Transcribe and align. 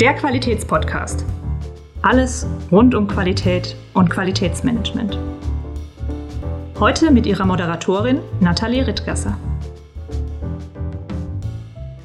Der 0.00 0.14
Qualitätspodcast. 0.14 1.24
Alles 2.02 2.46
rund 2.70 2.94
um 2.94 3.08
Qualität 3.08 3.74
und 3.94 4.08
Qualitätsmanagement. 4.08 5.18
Heute 6.78 7.10
mit 7.10 7.26
ihrer 7.26 7.44
Moderatorin 7.44 8.20
Nathalie 8.38 8.86
Rittgasser. 8.86 9.36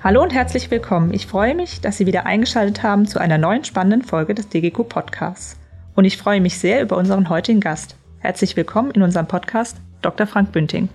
Hallo 0.03 0.23
und 0.23 0.33
herzlich 0.33 0.71
willkommen. 0.71 1.13
Ich 1.13 1.27
freue 1.27 1.53
mich, 1.53 1.81
dass 1.81 1.97
Sie 1.97 2.07
wieder 2.07 2.25
eingeschaltet 2.25 2.81
haben 2.81 3.05
zu 3.05 3.19
einer 3.19 3.37
neuen 3.37 3.63
spannenden 3.63 4.01
Folge 4.01 4.33
des 4.33 4.49
DGQ 4.49 4.89
Podcasts. 4.89 5.59
Und 5.93 6.05
ich 6.05 6.17
freue 6.17 6.41
mich 6.41 6.57
sehr 6.57 6.81
über 6.81 6.97
unseren 6.97 7.29
heutigen 7.29 7.59
Gast. 7.59 7.95
Herzlich 8.17 8.57
willkommen 8.57 8.89
in 8.89 9.03
unserem 9.03 9.27
Podcast, 9.27 9.77
Dr. 10.01 10.25
Frank 10.25 10.51
Bünding. 10.51 10.89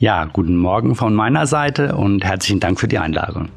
Ja, 0.00 0.26
guten 0.26 0.58
Morgen 0.58 0.96
von 0.96 1.14
meiner 1.14 1.46
Seite 1.46 1.96
und 1.96 2.26
herzlichen 2.26 2.60
Dank 2.60 2.78
für 2.78 2.88
die 2.88 2.98
Einladung. 2.98 3.48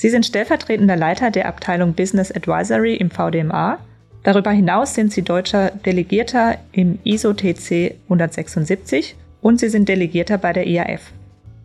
Sie 0.00 0.08
sind 0.08 0.24
stellvertretender 0.24 0.96
Leiter 0.96 1.30
der 1.30 1.46
Abteilung 1.46 1.92
Business 1.92 2.32
Advisory 2.32 2.94
im 2.94 3.10
VDMA. 3.10 3.76
Darüber 4.22 4.50
hinaus 4.50 4.94
sind 4.94 5.12
Sie 5.12 5.20
deutscher 5.20 5.72
Delegierter 5.72 6.56
im 6.72 6.98
ISO 7.04 7.34
TC 7.34 7.96
176 8.04 9.14
und 9.42 9.60
Sie 9.60 9.68
sind 9.68 9.90
Delegierter 9.90 10.38
bei 10.38 10.54
der 10.54 10.66
IAF. 10.66 11.12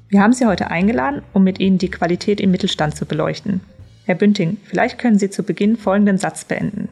Wir 0.10 0.22
haben 0.22 0.34
Sie 0.34 0.46
heute 0.46 0.70
eingeladen, 0.70 1.22
um 1.32 1.46
mit 1.46 1.62
Ihnen 1.62 1.78
die 1.78 1.90
Qualität 1.90 2.42
im 2.42 2.52
Mittelstand 2.52 2.98
zu 2.98 3.06
beleuchten. 3.06 3.62
Herr 4.04 4.16
Bünding, 4.16 4.58
vielleicht 4.66 5.00
können 5.00 5.18
Sie 5.18 5.30
zu 5.30 5.44
Beginn 5.44 5.78
folgenden 5.78 6.18
Satz 6.18 6.44
beenden. 6.44 6.90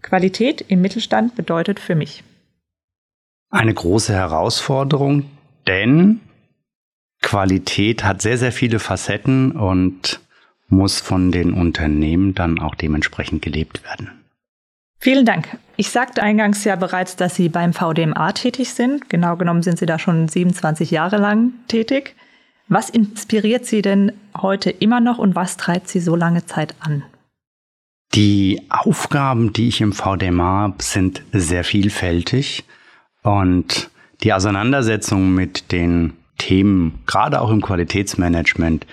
Qualität 0.00 0.64
im 0.68 0.80
Mittelstand 0.80 1.34
bedeutet 1.34 1.80
für 1.80 1.96
mich. 1.96 2.22
Eine 3.50 3.74
große 3.74 4.12
Herausforderung, 4.12 5.24
denn 5.66 6.20
Qualität 7.20 8.04
hat 8.04 8.22
sehr, 8.22 8.38
sehr 8.38 8.52
viele 8.52 8.78
Facetten 8.78 9.50
und 9.50 10.20
muss 10.72 11.00
von 11.00 11.30
den 11.30 11.52
Unternehmen 11.52 12.34
dann 12.34 12.58
auch 12.58 12.74
dementsprechend 12.74 13.42
gelebt 13.42 13.84
werden. 13.84 14.10
Vielen 14.98 15.26
Dank. 15.26 15.48
Ich 15.76 15.90
sagte 15.90 16.22
eingangs 16.22 16.64
ja 16.64 16.76
bereits, 16.76 17.16
dass 17.16 17.34
Sie 17.34 17.48
beim 17.48 17.72
VDMA 17.72 18.32
tätig 18.32 18.72
sind. 18.72 19.10
Genau 19.10 19.36
genommen 19.36 19.62
sind 19.62 19.78
Sie 19.78 19.86
da 19.86 19.98
schon 19.98 20.28
27 20.28 20.90
Jahre 20.90 21.18
lang 21.18 21.52
tätig. 21.68 22.14
Was 22.68 22.88
inspiriert 22.88 23.66
Sie 23.66 23.82
denn 23.82 24.12
heute 24.40 24.70
immer 24.70 25.00
noch 25.00 25.18
und 25.18 25.34
was 25.34 25.56
treibt 25.56 25.88
Sie 25.88 26.00
so 26.00 26.16
lange 26.16 26.46
Zeit 26.46 26.74
an? 26.80 27.02
Die 28.14 28.62
Aufgaben, 28.68 29.52
die 29.52 29.68
ich 29.68 29.80
im 29.80 29.92
VDMA 29.92 30.60
habe, 30.60 30.82
sind 30.82 31.22
sehr 31.32 31.64
vielfältig 31.64 32.64
und 33.22 33.90
die 34.22 34.32
Auseinandersetzung 34.32 35.34
mit 35.34 35.72
den 35.72 36.12
Themen, 36.38 37.00
gerade 37.06 37.40
auch 37.40 37.50
im 37.50 37.60
Qualitätsmanagement, 37.62 38.86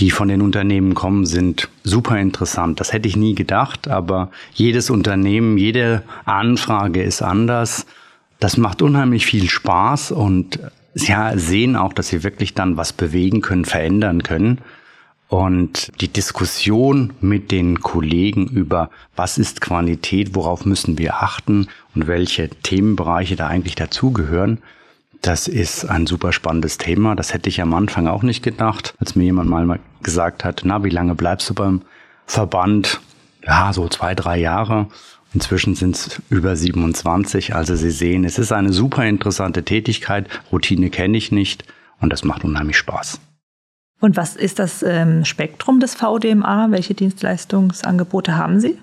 die 0.00 0.10
von 0.10 0.28
den 0.28 0.40
Unternehmen 0.40 0.94
kommen, 0.94 1.26
sind 1.26 1.68
super 1.84 2.18
interessant. 2.18 2.80
Das 2.80 2.92
hätte 2.92 3.06
ich 3.06 3.16
nie 3.16 3.34
gedacht, 3.34 3.86
aber 3.86 4.30
jedes 4.54 4.88
Unternehmen, 4.88 5.58
jede 5.58 6.02
Anfrage 6.24 7.02
ist 7.02 7.20
anders. 7.22 7.86
Das 8.38 8.56
macht 8.56 8.80
unheimlich 8.80 9.26
viel 9.26 9.50
Spaß 9.50 10.12
und 10.12 10.58
sie 10.94 11.14
sehen 11.34 11.76
auch, 11.76 11.92
dass 11.92 12.08
sie 12.08 12.24
wirklich 12.24 12.54
dann 12.54 12.78
was 12.78 12.94
bewegen 12.94 13.42
können, 13.42 13.66
verändern 13.66 14.22
können. 14.22 14.58
Und 15.28 15.92
die 16.00 16.08
Diskussion 16.08 17.12
mit 17.20 17.52
den 17.52 17.80
Kollegen 17.80 18.48
über, 18.48 18.90
was 19.14 19.38
ist 19.38 19.60
Qualität, 19.60 20.34
worauf 20.34 20.64
müssen 20.64 20.98
wir 20.98 21.22
achten 21.22 21.68
und 21.94 22.06
welche 22.08 22.48
Themenbereiche 22.48 23.36
da 23.36 23.46
eigentlich 23.46 23.76
dazugehören, 23.76 24.58
das 25.22 25.48
ist 25.48 25.84
ein 25.84 26.06
super 26.06 26.32
spannendes 26.32 26.78
Thema. 26.78 27.14
Das 27.14 27.34
hätte 27.34 27.48
ich 27.48 27.60
am 27.60 27.74
Anfang 27.74 28.06
auch 28.06 28.22
nicht 28.22 28.42
gedacht, 28.42 28.94
als 28.98 29.14
mir 29.16 29.24
jemand 29.24 29.50
mal 29.50 29.78
gesagt 30.02 30.44
hat, 30.44 30.62
na, 30.64 30.82
wie 30.82 30.90
lange 30.90 31.14
bleibst 31.14 31.50
du 31.50 31.54
beim 31.54 31.82
Verband? 32.26 33.00
Ja, 33.44 33.72
so 33.72 33.88
zwei, 33.88 34.14
drei 34.14 34.38
Jahre. 34.38 34.86
Inzwischen 35.32 35.74
sind 35.74 35.96
es 35.96 36.20
über 36.28 36.56
27. 36.56 37.54
Also 37.54 37.76
Sie 37.76 37.90
sehen, 37.90 38.24
es 38.24 38.38
ist 38.38 38.52
eine 38.52 38.72
super 38.72 39.04
interessante 39.04 39.62
Tätigkeit. 39.62 40.28
Routine 40.50 40.90
kenne 40.90 41.16
ich 41.16 41.30
nicht 41.30 41.64
und 42.00 42.12
das 42.12 42.24
macht 42.24 42.44
unheimlich 42.44 42.78
Spaß. 42.78 43.20
Und 44.00 44.16
was 44.16 44.34
ist 44.34 44.58
das 44.58 44.82
ähm, 44.82 45.24
Spektrum 45.26 45.78
des 45.78 45.94
VDMA? 45.94 46.68
Welche 46.70 46.94
Dienstleistungsangebote 46.94 48.36
haben 48.36 48.58
Sie? 48.58 48.78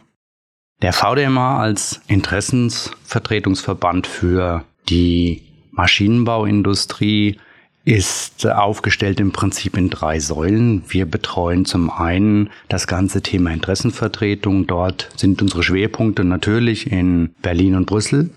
Der 0.83 0.93
VDMA 0.93 1.59
als 1.59 2.01
Interessensvertretungsverband 2.07 4.05
für 4.05 4.63
die 4.87 5.46
Maschinenbauindustrie 5.77 7.37
ist 7.85 8.45
aufgestellt 8.45 9.21
im 9.21 9.31
Prinzip 9.31 9.77
in 9.77 9.89
drei 9.89 10.19
Säulen. 10.19 10.83
Wir 10.89 11.05
betreuen 11.05 11.63
zum 11.63 11.89
einen 11.89 12.49
das 12.67 12.85
ganze 12.85 13.21
Thema 13.21 13.51
Interessenvertretung. 13.51 14.67
Dort 14.67 15.09
sind 15.15 15.41
unsere 15.41 15.63
Schwerpunkte 15.63 16.25
natürlich 16.25 16.91
in 16.91 17.29
Berlin 17.41 17.75
und 17.75 17.85
Brüssel. 17.85 18.29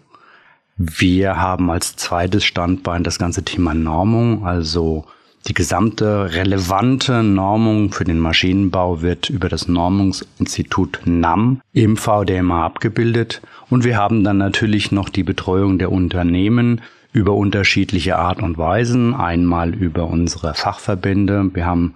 Wir 0.77 1.37
haben 1.37 1.69
als 1.69 1.97
zweites 1.97 2.45
Standbein 2.45 3.03
das 3.03 3.19
ganze 3.19 3.43
Thema 3.43 3.75
Normung, 3.75 4.47
also 4.47 5.05
die 5.49 5.55
gesamte 5.55 6.33
relevante 6.33 7.23
Normung 7.23 7.93
für 7.93 8.05
den 8.05 8.19
Maschinenbau 8.19 9.03
wird 9.03 9.31
über 9.31 9.49
das 9.49 9.69
Normungsinstitut 9.69 11.01
NAM 11.07 11.61
im 11.73 11.97
VDMA 11.97 12.65
abgebildet. 12.65 13.41
Und 13.69 13.85
wir 13.85 13.97
haben 13.97 14.23
dann 14.23 14.39
natürlich 14.39 14.93
noch 14.93 15.09
die 15.09 15.23
Betreuung 15.25 15.79
der 15.79 15.91
Unternehmen 15.91 16.83
über 17.13 17.35
unterschiedliche 17.35 18.17
Art 18.17 18.43
und 18.43 18.59
Weisen. 18.59 19.15
Einmal 19.15 19.75
über 19.75 20.07
unsere 20.07 20.55
Fachverbände. 20.55 21.51
Wir 21.55 21.67
haben 21.67 21.95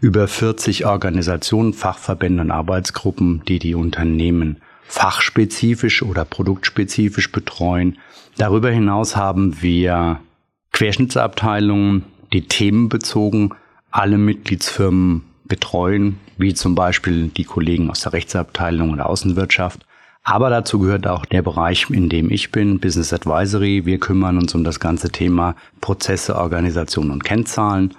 über 0.00 0.28
40 0.28 0.86
Organisationen, 0.86 1.72
Fachverbände 1.72 2.42
und 2.42 2.50
Arbeitsgruppen, 2.50 3.42
die 3.46 3.58
die 3.58 3.74
Unternehmen 3.74 4.58
fachspezifisch 4.86 6.02
oder 6.02 6.24
produktspezifisch 6.24 7.32
betreuen. 7.32 7.98
Darüber 8.36 8.70
hinaus 8.70 9.16
haben 9.16 9.62
wir 9.62 10.20
Querschnittsabteilungen, 10.72 12.04
die 12.32 12.46
themenbezogen 12.46 13.54
alle 13.90 14.18
Mitgliedsfirmen 14.18 15.22
betreuen, 15.44 16.18
wie 16.36 16.54
zum 16.54 16.74
Beispiel 16.74 17.28
die 17.28 17.44
Kollegen 17.44 17.90
aus 17.90 18.00
der 18.00 18.12
Rechtsabteilung 18.12 18.90
und 18.90 19.00
Außenwirtschaft. 19.00 19.86
Aber 20.24 20.48
dazu 20.48 20.78
gehört 20.78 21.06
auch 21.06 21.26
der 21.26 21.42
Bereich, 21.42 21.90
in 21.90 22.08
dem 22.08 22.30
ich 22.30 22.50
bin, 22.50 22.80
Business 22.80 23.12
Advisory. 23.12 23.84
Wir 23.84 24.00
kümmern 24.00 24.38
uns 24.38 24.54
um 24.54 24.64
das 24.64 24.80
ganze 24.80 25.10
Thema 25.10 25.54
Prozesse, 25.82 26.36
Organisation 26.36 27.10
und 27.10 27.24
Kennzahlen. 27.24 27.94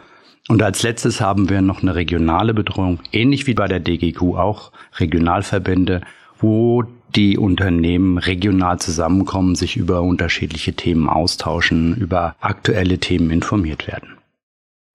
Und 0.47 0.61
als 0.63 0.81
letztes 0.81 1.21
haben 1.21 1.49
wir 1.49 1.61
noch 1.61 1.83
eine 1.83 1.95
regionale 1.95 2.55
Betreuung, 2.55 2.99
ähnlich 3.11 3.45
wie 3.45 3.53
bei 3.53 3.67
der 3.67 3.79
DGQ 3.79 4.21
auch 4.35 4.71
Regionalverbände, 4.97 6.01
wo 6.39 6.83
die 7.15 7.37
Unternehmen 7.37 8.17
regional 8.17 8.79
zusammenkommen, 8.79 9.55
sich 9.55 9.77
über 9.77 10.01
unterschiedliche 10.01 10.73
Themen 10.73 11.07
austauschen, 11.07 11.95
über 11.95 12.35
aktuelle 12.41 12.97
Themen 12.97 13.29
informiert 13.29 13.87
werden. 13.87 14.17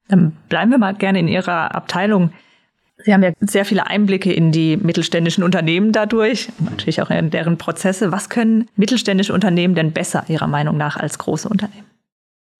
Dann 0.08 0.32
bleiben 0.48 0.72
wir 0.72 0.78
mal 0.78 0.94
gerne 0.94 1.20
in 1.20 1.28
Ihrer 1.28 1.74
Abteilung. 1.74 2.32
Sie 3.04 3.12
haben 3.12 3.22
ja 3.22 3.32
sehr 3.40 3.64
viele 3.64 3.86
Einblicke 3.86 4.32
in 4.32 4.52
die 4.52 4.76
mittelständischen 4.76 5.44
Unternehmen 5.44 5.92
dadurch, 5.92 6.50
natürlich 6.58 7.02
auch 7.02 7.10
in 7.10 7.30
deren 7.30 7.58
Prozesse. 7.58 8.12
Was 8.12 8.28
können 8.28 8.68
mittelständische 8.76 9.32
Unternehmen 9.32 9.74
denn 9.74 9.92
besser 9.92 10.24
Ihrer 10.28 10.46
Meinung 10.46 10.76
nach 10.76 10.96
als 10.96 11.18
große 11.18 11.48
Unternehmen? 11.48 11.86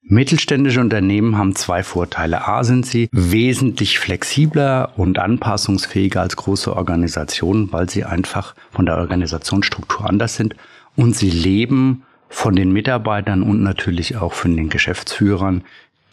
Mittelständische 0.02 0.80
Unternehmen 0.80 1.36
haben 1.36 1.54
zwei 1.54 1.82
Vorteile. 1.82 2.48
A 2.48 2.64
sind 2.64 2.86
sie 2.86 3.08
wesentlich 3.12 3.98
flexibler 3.98 4.92
und 4.96 5.18
anpassungsfähiger 5.18 6.22
als 6.22 6.36
große 6.36 6.74
Organisationen, 6.74 7.70
weil 7.72 7.88
sie 7.88 8.04
einfach 8.04 8.54
von 8.70 8.86
der 8.86 8.96
Organisationsstruktur 8.96 10.08
anders 10.08 10.36
sind. 10.36 10.56
Und 10.96 11.14
sie 11.14 11.30
leben 11.30 12.02
von 12.28 12.56
den 12.56 12.72
Mitarbeitern 12.72 13.42
und 13.42 13.62
natürlich 13.62 14.16
auch 14.16 14.32
von 14.32 14.56
den 14.56 14.68
Geschäftsführern 14.68 15.62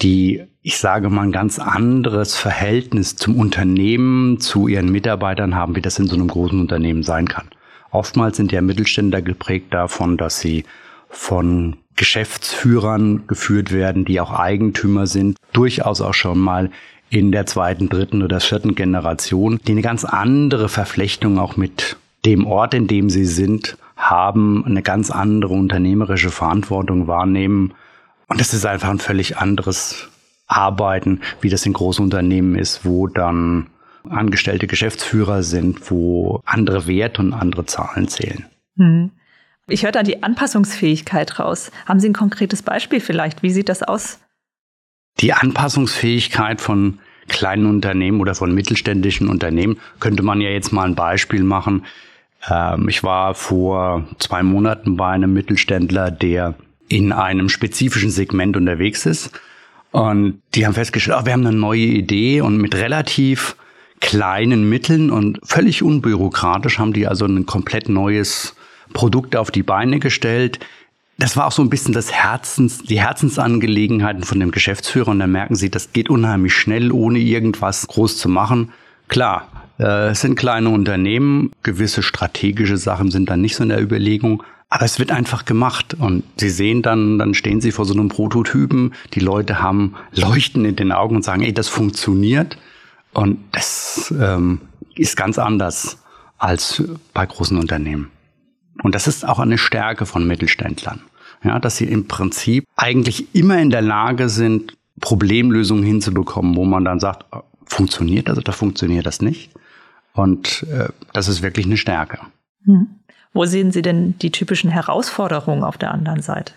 die, 0.02 0.44
ich 0.62 0.78
sage 0.78 1.10
mal, 1.10 1.24
ein 1.24 1.32
ganz 1.32 1.60
anderes 1.60 2.36
Verhältnis 2.36 3.16
zum 3.16 3.38
Unternehmen, 3.38 4.40
zu 4.40 4.68
ihren 4.68 4.92
Mitarbeitern 4.92 5.56
haben, 5.56 5.76
wie 5.76 5.82
das 5.82 6.00
in 6.00 6.08
so 6.08 6.16
einem 6.16 6.28
großen 6.28 6.60
Unternehmen 6.60 7.04
sein 7.04 7.28
kann. 7.28 7.50
Oftmals 7.92 8.38
sind 8.38 8.52
ja 8.52 8.62
Mittelständler 8.62 9.22
geprägt 9.22 9.74
davon, 9.74 10.18
dass 10.18 10.40
sie 10.40 10.66
von 11.10 11.78
Geschäftsführern 11.96 13.26
geführt 13.28 13.72
werden, 13.72 14.06
die 14.06 14.20
auch 14.20 14.32
Eigentümer 14.32 15.08
sind, 15.08 15.38
durchaus 15.54 16.02
auch 16.02 16.14
schon 16.14 16.38
mal 16.38 16.70
in 17.10 17.32
der 17.32 17.46
zweiten, 17.46 17.90
dritten 17.90 18.22
oder 18.22 18.40
vierten 18.40 18.76
Generation, 18.76 19.60
die 19.66 19.72
eine 19.72 19.82
ganz 19.82 20.04
andere 20.04 20.70
Verflechtung 20.70 21.40
auch 21.40 21.56
mit 21.56 21.98
dem 22.26 22.46
Ort, 22.46 22.74
in 22.74 22.88
dem 22.88 23.10
sie 23.10 23.26
sind, 23.26 23.78
haben, 23.96 24.66
eine 24.66 24.84
ganz 24.84 25.10
andere 25.10 25.54
unternehmerische 25.54 26.30
Verantwortung 26.30 27.08
wahrnehmen 27.08 27.74
und 28.28 28.40
das 28.40 28.54
ist 28.54 28.66
einfach 28.66 28.90
ein 28.90 29.00
völlig 29.00 29.38
anderes 29.38 30.10
Arbeiten, 30.48 31.22
wie 31.42 31.50
das 31.50 31.66
in 31.66 31.74
großen 31.74 32.04
Unternehmen 32.04 32.56
ist, 32.56 32.86
wo 32.86 33.08
dann 33.08 33.68
angestellte 34.10 34.68
Geschäftsführer 34.68 35.44
sind, 35.44 35.92
wo 35.92 36.42
andere 36.46 36.88
Werte 36.88 37.22
und 37.22 37.34
andere 37.34 37.66
Zahlen 37.66 38.08
zählen. 38.08 38.46
Hm. 38.78 39.12
Ich 39.70 39.84
höre 39.84 39.92
da 39.92 40.04
die 40.04 40.24
Anpassungsfähigkeit 40.24 41.40
raus. 41.40 41.72
Haben 41.86 42.00
Sie 42.00 42.08
ein 42.08 42.14
konkretes 42.14 42.62
Beispiel 42.62 43.02
vielleicht? 43.02 43.44
Wie 43.44 43.50
sieht 43.50 43.68
das 43.68 43.84
aus? 43.84 44.20
Die 45.20 45.34
Anpassungsfähigkeit 45.34 46.62
von 46.62 47.00
kleinen 47.28 47.66
Unternehmen 47.66 48.22
oder 48.22 48.34
von 48.34 48.54
mittelständischen 48.54 49.28
Unternehmen. 49.28 49.78
Könnte 50.00 50.24
man 50.24 50.40
ja 50.40 50.50
jetzt 50.50 50.72
mal 50.72 50.86
ein 50.86 50.96
Beispiel 50.96 51.44
machen. 51.44 51.86
Ähm, 52.50 52.88
ich 52.88 53.04
war 53.04 53.36
vor 53.36 54.08
zwei 54.20 54.42
Monaten 54.44 54.96
bei 54.96 55.10
einem 55.10 55.34
Mittelständler, 55.34 56.12
der 56.12 56.56
in 56.88 57.12
einem 57.12 57.50
spezifischen 57.50 58.10
Segment 58.10 58.56
unterwegs 58.58 59.06
ist. 59.06 59.32
Und 59.92 60.42
die 60.54 60.66
haben 60.66 60.74
festgestellt, 60.74 61.18
oh, 61.22 61.26
wir 61.26 61.34
haben 61.34 61.46
eine 61.46 61.58
neue 61.58 61.80
Idee 61.80 62.42
und 62.42 62.58
mit 62.58 62.76
relativ 62.76 63.56
kleinen 64.00 64.70
Mitteln 64.70 65.10
und 65.10 65.40
völlig 65.44 65.82
unbürokratisch 65.82 66.78
haben 66.78 66.94
die 66.94 67.08
also 67.08 67.26
ein 67.26 67.46
komplett 67.46 67.90
neues 67.90 68.56
Produkt 68.94 69.36
auf 69.36 69.50
die 69.50 69.64
Beine 69.64 70.00
gestellt. 70.00 70.60
Das 71.18 71.36
war 71.36 71.48
auch 71.48 71.52
so 71.52 71.64
ein 71.64 71.70
bisschen 71.70 71.94
das 71.94 72.12
Herzens, 72.12 72.84
die 72.84 73.02
Herzensangelegenheiten 73.02 74.24
von 74.24 74.40
dem 74.40 74.52
Geschäftsführer 74.52 75.10
und 75.10 75.20
da 75.20 75.26
merken 75.26 75.56
sie, 75.56 75.72
das 75.72 75.94
geht 75.94 76.10
unheimlich 76.10 76.54
schnell, 76.54 76.92
ohne 76.92 77.18
irgendwas 77.18 77.88
groß 77.88 78.18
zu 78.18 78.30
machen. 78.30 78.72
Klar, 79.08 79.48
äh, 79.80 80.10
es 80.10 80.22
sind 80.22 80.36
kleine 80.36 80.70
Unternehmen, 80.70 81.52
gewisse 81.64 82.04
strategische 82.04 82.78
Sachen 82.78 83.10
sind 83.10 83.30
dann 83.30 83.42
nicht 83.42 83.56
so 83.56 83.64
in 83.64 83.70
der 83.70 83.82
Überlegung, 83.82 84.44
aber 84.70 84.86
es 84.86 85.00
wird 85.00 85.12
einfach 85.12 85.46
gemacht 85.46 85.96
und 85.98 86.24
Sie 86.38 86.50
sehen 86.50 86.82
dann, 86.82 87.18
dann 87.18 87.34
stehen 87.34 87.62
Sie 87.62 87.72
vor 87.72 87.86
so 87.86 87.94
einem 87.94 88.10
Prototypen, 88.10 88.94
die 89.14 89.22
Leute 89.22 89.62
haben 89.62 89.96
Leuchten 90.12 90.66
in 90.66 90.76
den 90.76 90.92
Augen 90.92 91.16
und 91.16 91.24
sagen, 91.24 91.42
ey, 91.42 91.54
das 91.54 91.70
funktioniert 91.70 92.58
und 93.14 93.40
das 93.52 94.14
ähm, 94.20 94.62
ist 94.96 95.16
ganz 95.16 95.40
anders 95.40 96.00
als 96.38 96.84
bei 97.14 97.26
großen 97.26 97.58
Unternehmen. 97.58 98.12
Und 98.84 98.94
das 98.94 99.08
ist 99.08 99.28
auch 99.28 99.40
eine 99.40 99.58
Stärke 99.58 100.06
von 100.06 100.28
Mittelständlern, 100.28 101.02
ja, 101.44 101.60
dass 101.60 101.78
sie 101.78 101.86
im 101.86 102.08
Prinzip 102.08 102.66
eigentlich 102.76 103.34
immer 103.34 103.60
in 103.60 103.70
der 103.70 103.82
Lage 103.82 104.30
sind, 104.30 104.78
Problemlösungen 105.00 105.84
hinzubekommen, 105.84 106.56
wo 106.56 106.66
man 106.66 106.84
dann 106.84 107.00
sagt, 107.00 107.26
funktioniert 107.66 108.28
das 108.28 108.38
oder 108.38 108.52
funktioniert 108.52 109.06
das 109.06 109.22
nicht? 109.22 109.52
Und 110.14 110.64
äh, 110.72 110.90
das 111.14 111.28
ist 111.28 111.42
wirklich 111.42 111.66
eine 111.66 111.78
Stärke. 111.78 112.20
Hm. 112.66 112.88
Wo 113.38 113.46
sehen 113.46 113.72
Sie 113.72 113.84
denn 113.84 114.18
die 114.18 114.32
typischen 114.32 114.72
Herausforderungen 114.72 115.64
auf 115.64 115.78
der 115.78 115.92
anderen 115.92 116.24
Seite? 116.24 116.54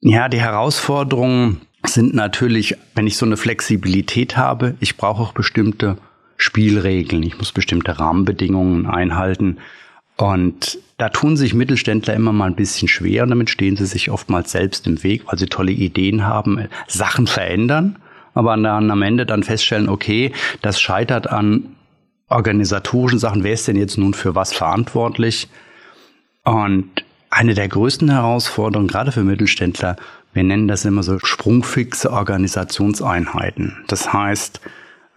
Ja, 0.00 0.28
die 0.28 0.40
Herausforderungen 0.40 1.60
sind 1.86 2.12
natürlich, 2.12 2.76
wenn 2.96 3.06
ich 3.06 3.16
so 3.16 3.24
eine 3.24 3.36
Flexibilität 3.36 4.36
habe, 4.36 4.74
ich 4.80 4.96
brauche 4.96 5.22
auch 5.22 5.32
bestimmte 5.32 5.96
Spielregeln, 6.36 7.22
ich 7.22 7.38
muss 7.38 7.52
bestimmte 7.52 8.00
Rahmenbedingungen 8.00 8.86
einhalten. 8.86 9.58
Und 10.16 10.80
da 10.98 11.08
tun 11.08 11.36
sich 11.36 11.54
Mittelständler 11.54 12.14
immer 12.14 12.32
mal 12.32 12.46
ein 12.46 12.56
bisschen 12.56 12.88
schwer 12.88 13.22
und 13.22 13.30
damit 13.30 13.48
stehen 13.48 13.76
sie 13.76 13.86
sich 13.86 14.10
oftmals 14.10 14.50
selbst 14.50 14.88
im 14.88 15.04
Weg, 15.04 15.22
weil 15.28 15.38
sie 15.38 15.46
tolle 15.46 15.70
Ideen 15.70 16.26
haben, 16.26 16.66
Sachen 16.88 17.28
verändern, 17.28 17.94
aber 18.34 18.56
dann 18.56 18.90
am 18.90 19.02
Ende 19.02 19.24
dann 19.24 19.44
feststellen, 19.44 19.88
okay, 19.88 20.32
das 20.62 20.80
scheitert 20.80 21.28
an 21.28 21.76
organisatorischen 22.28 23.20
Sachen. 23.20 23.44
Wer 23.44 23.52
ist 23.52 23.68
denn 23.68 23.76
jetzt 23.76 23.98
nun 23.98 24.14
für 24.14 24.34
was 24.34 24.52
verantwortlich? 24.52 25.48
Und 26.44 27.04
eine 27.30 27.54
der 27.54 27.68
größten 27.68 28.10
Herausforderungen, 28.10 28.88
gerade 28.88 29.12
für 29.12 29.24
Mittelständler, 29.24 29.96
wir 30.32 30.42
nennen 30.42 30.68
das 30.68 30.84
immer 30.84 31.02
so 31.02 31.18
sprungfixe 31.18 32.10
Organisationseinheiten. 32.10 33.84
Das 33.86 34.12
heißt, 34.12 34.60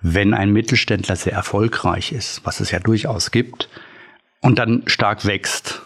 wenn 0.01 0.33
ein 0.33 0.51
Mittelständler 0.51 1.15
sehr 1.15 1.33
erfolgreich 1.33 2.11
ist, 2.11 2.41
was 2.43 2.59
es 2.59 2.71
ja 2.71 2.79
durchaus 2.79 3.31
gibt, 3.31 3.69
und 4.41 4.59
dann 4.59 4.83
stark 4.85 5.25
wächst, 5.25 5.81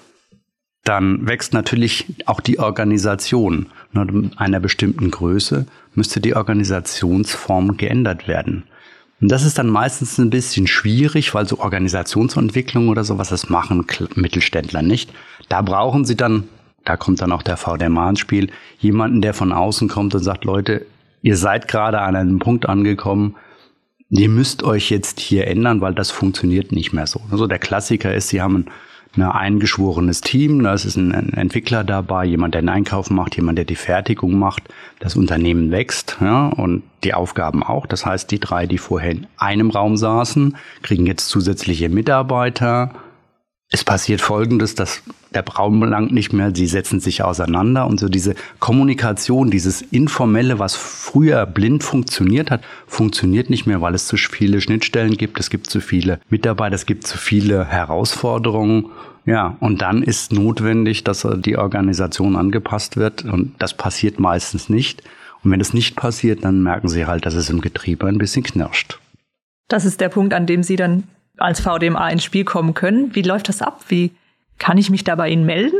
dann 0.83 1.27
wächst 1.27 1.53
natürlich 1.53 2.07
auch 2.25 2.41
die 2.41 2.59
Organisation. 2.59 3.67
Nur 3.93 4.31
einer 4.37 4.59
bestimmten 4.59 5.11
Größe 5.11 5.65
müsste 5.93 6.19
die 6.19 6.35
Organisationsform 6.35 7.77
geändert 7.77 8.27
werden. 8.27 8.63
Und 9.21 9.29
das 9.31 9.43
ist 9.43 9.57
dann 9.57 9.69
meistens 9.69 10.17
ein 10.17 10.29
bisschen 10.29 10.67
schwierig, 10.67 11.33
weil 11.33 11.47
so 11.47 11.59
Organisationsentwicklung 11.59 12.87
oder 12.87 13.03
sowas, 13.03 13.29
das 13.29 13.49
machen 13.49 13.85
Mittelständler 14.15 14.81
nicht. 14.81 15.11
Da 15.49 15.61
brauchen 15.61 16.05
sie 16.05 16.15
dann, 16.15 16.47
da 16.85 16.95
kommt 16.95 17.21
dann 17.21 17.31
auch 17.31 17.43
der 17.43 17.57
VDMA 17.57 18.11
ins 18.11 18.19
Spiel, 18.19 18.49
jemanden, 18.79 19.21
der 19.21 19.33
von 19.33 19.51
außen 19.51 19.89
kommt 19.89 20.15
und 20.15 20.23
sagt, 20.23 20.45
Leute, 20.45 20.85
ihr 21.21 21.35
seid 21.35 21.67
gerade 21.67 21.99
an 21.99 22.15
einem 22.15 22.39
Punkt 22.39 22.67
angekommen, 22.69 23.35
ihr 24.09 24.29
müsst 24.29 24.63
euch 24.63 24.89
jetzt 24.89 25.19
hier 25.19 25.47
ändern, 25.47 25.81
weil 25.81 25.93
das 25.93 26.11
funktioniert 26.11 26.71
nicht 26.71 26.93
mehr 26.93 27.05
so. 27.05 27.21
Also 27.29 27.45
der 27.45 27.59
Klassiker 27.59 28.13
ist, 28.13 28.29
sie 28.29 28.41
haben 28.41 28.55
ein 28.55 28.71
ein 29.15 29.23
eingeschworenes 29.23 30.21
Team. 30.21 30.63
Da 30.63 30.73
ist 30.73 30.95
ein 30.95 31.33
Entwickler 31.33 31.83
dabei, 31.83 32.25
jemand, 32.25 32.53
der 32.53 32.61
den 32.61 32.69
Einkauf 32.69 33.09
macht, 33.09 33.35
jemand, 33.35 33.57
der 33.57 33.65
die 33.65 33.75
Fertigung 33.75 34.37
macht. 34.37 34.63
Das 34.99 35.15
Unternehmen 35.15 35.71
wächst 35.71 36.17
ja, 36.21 36.47
und 36.47 36.83
die 37.03 37.13
Aufgaben 37.13 37.63
auch. 37.63 37.85
Das 37.85 38.05
heißt, 38.05 38.29
die 38.31 38.39
drei, 38.39 38.65
die 38.65 38.77
vorher 38.77 39.11
in 39.11 39.27
einem 39.37 39.69
Raum 39.71 39.97
saßen, 39.97 40.57
kriegen 40.81 41.05
jetzt 41.05 41.29
zusätzliche 41.29 41.89
Mitarbeiter. 41.89 42.93
Es 43.71 43.83
passiert 43.83 44.21
Folgendes, 44.21 44.75
dass 44.75 45.03
der 45.33 45.47
Raum 45.47 45.83
langt 45.83 46.11
nicht 46.11 46.33
mehr, 46.33 46.51
sie 46.55 46.67
setzen 46.67 46.99
sich 46.99 47.23
auseinander 47.23 47.85
und 47.85 47.99
so 47.99 48.09
diese 48.09 48.35
Kommunikation, 48.59 49.51
dieses 49.51 49.81
Informelle, 49.81 50.59
was 50.59 50.75
früher 50.75 51.45
blind 51.45 51.83
funktioniert 51.83 52.51
hat, 52.51 52.61
funktioniert 52.87 53.49
nicht 53.49 53.67
mehr, 53.67 53.81
weil 53.81 53.93
es 53.93 54.07
zu 54.07 54.17
viele 54.17 54.61
Schnittstellen 54.61 55.17
gibt, 55.17 55.39
es 55.39 55.49
gibt 55.49 55.69
zu 55.69 55.81
viele 55.81 56.19
Mitarbeiter, 56.29 56.75
es 56.75 56.85
gibt 56.85 57.05
zu 57.05 57.17
viele 57.17 57.65
Herausforderungen. 57.65 58.87
Ja, 59.25 59.57
und 59.59 59.81
dann 59.81 60.01
ist 60.01 60.33
notwendig, 60.33 61.03
dass 61.03 61.27
die 61.45 61.57
Organisation 61.57 62.35
angepasst 62.35 62.97
wird 62.97 63.25
und 63.25 63.53
das 63.59 63.75
passiert 63.75 64.19
meistens 64.19 64.69
nicht. 64.69 65.03
Und 65.43 65.51
wenn 65.51 65.61
es 65.61 65.73
nicht 65.73 65.95
passiert, 65.95 66.43
dann 66.43 66.63
merken 66.63 66.89
sie 66.89 67.05
halt, 67.05 67.25
dass 67.25 67.35
es 67.35 67.49
im 67.49 67.61
Getriebe 67.61 68.07
ein 68.07 68.17
bisschen 68.17 68.43
knirscht. 68.43 68.99
Das 69.67 69.85
ist 69.85 70.01
der 70.01 70.09
Punkt, 70.09 70.33
an 70.33 70.47
dem 70.47 70.63
Sie 70.63 70.75
dann 70.75 71.03
als 71.37 71.61
VDMA 71.61 72.09
ins 72.09 72.23
Spiel 72.23 72.43
kommen 72.43 72.73
können. 72.73 73.15
Wie 73.15 73.21
läuft 73.21 73.47
das 73.47 73.61
ab? 73.61 73.85
Wie 73.87 74.11
kann 74.59 74.77
ich 74.77 74.89
mich 74.89 75.03
da 75.03 75.15
bei 75.15 75.29
Ihnen 75.29 75.45
melden? 75.45 75.77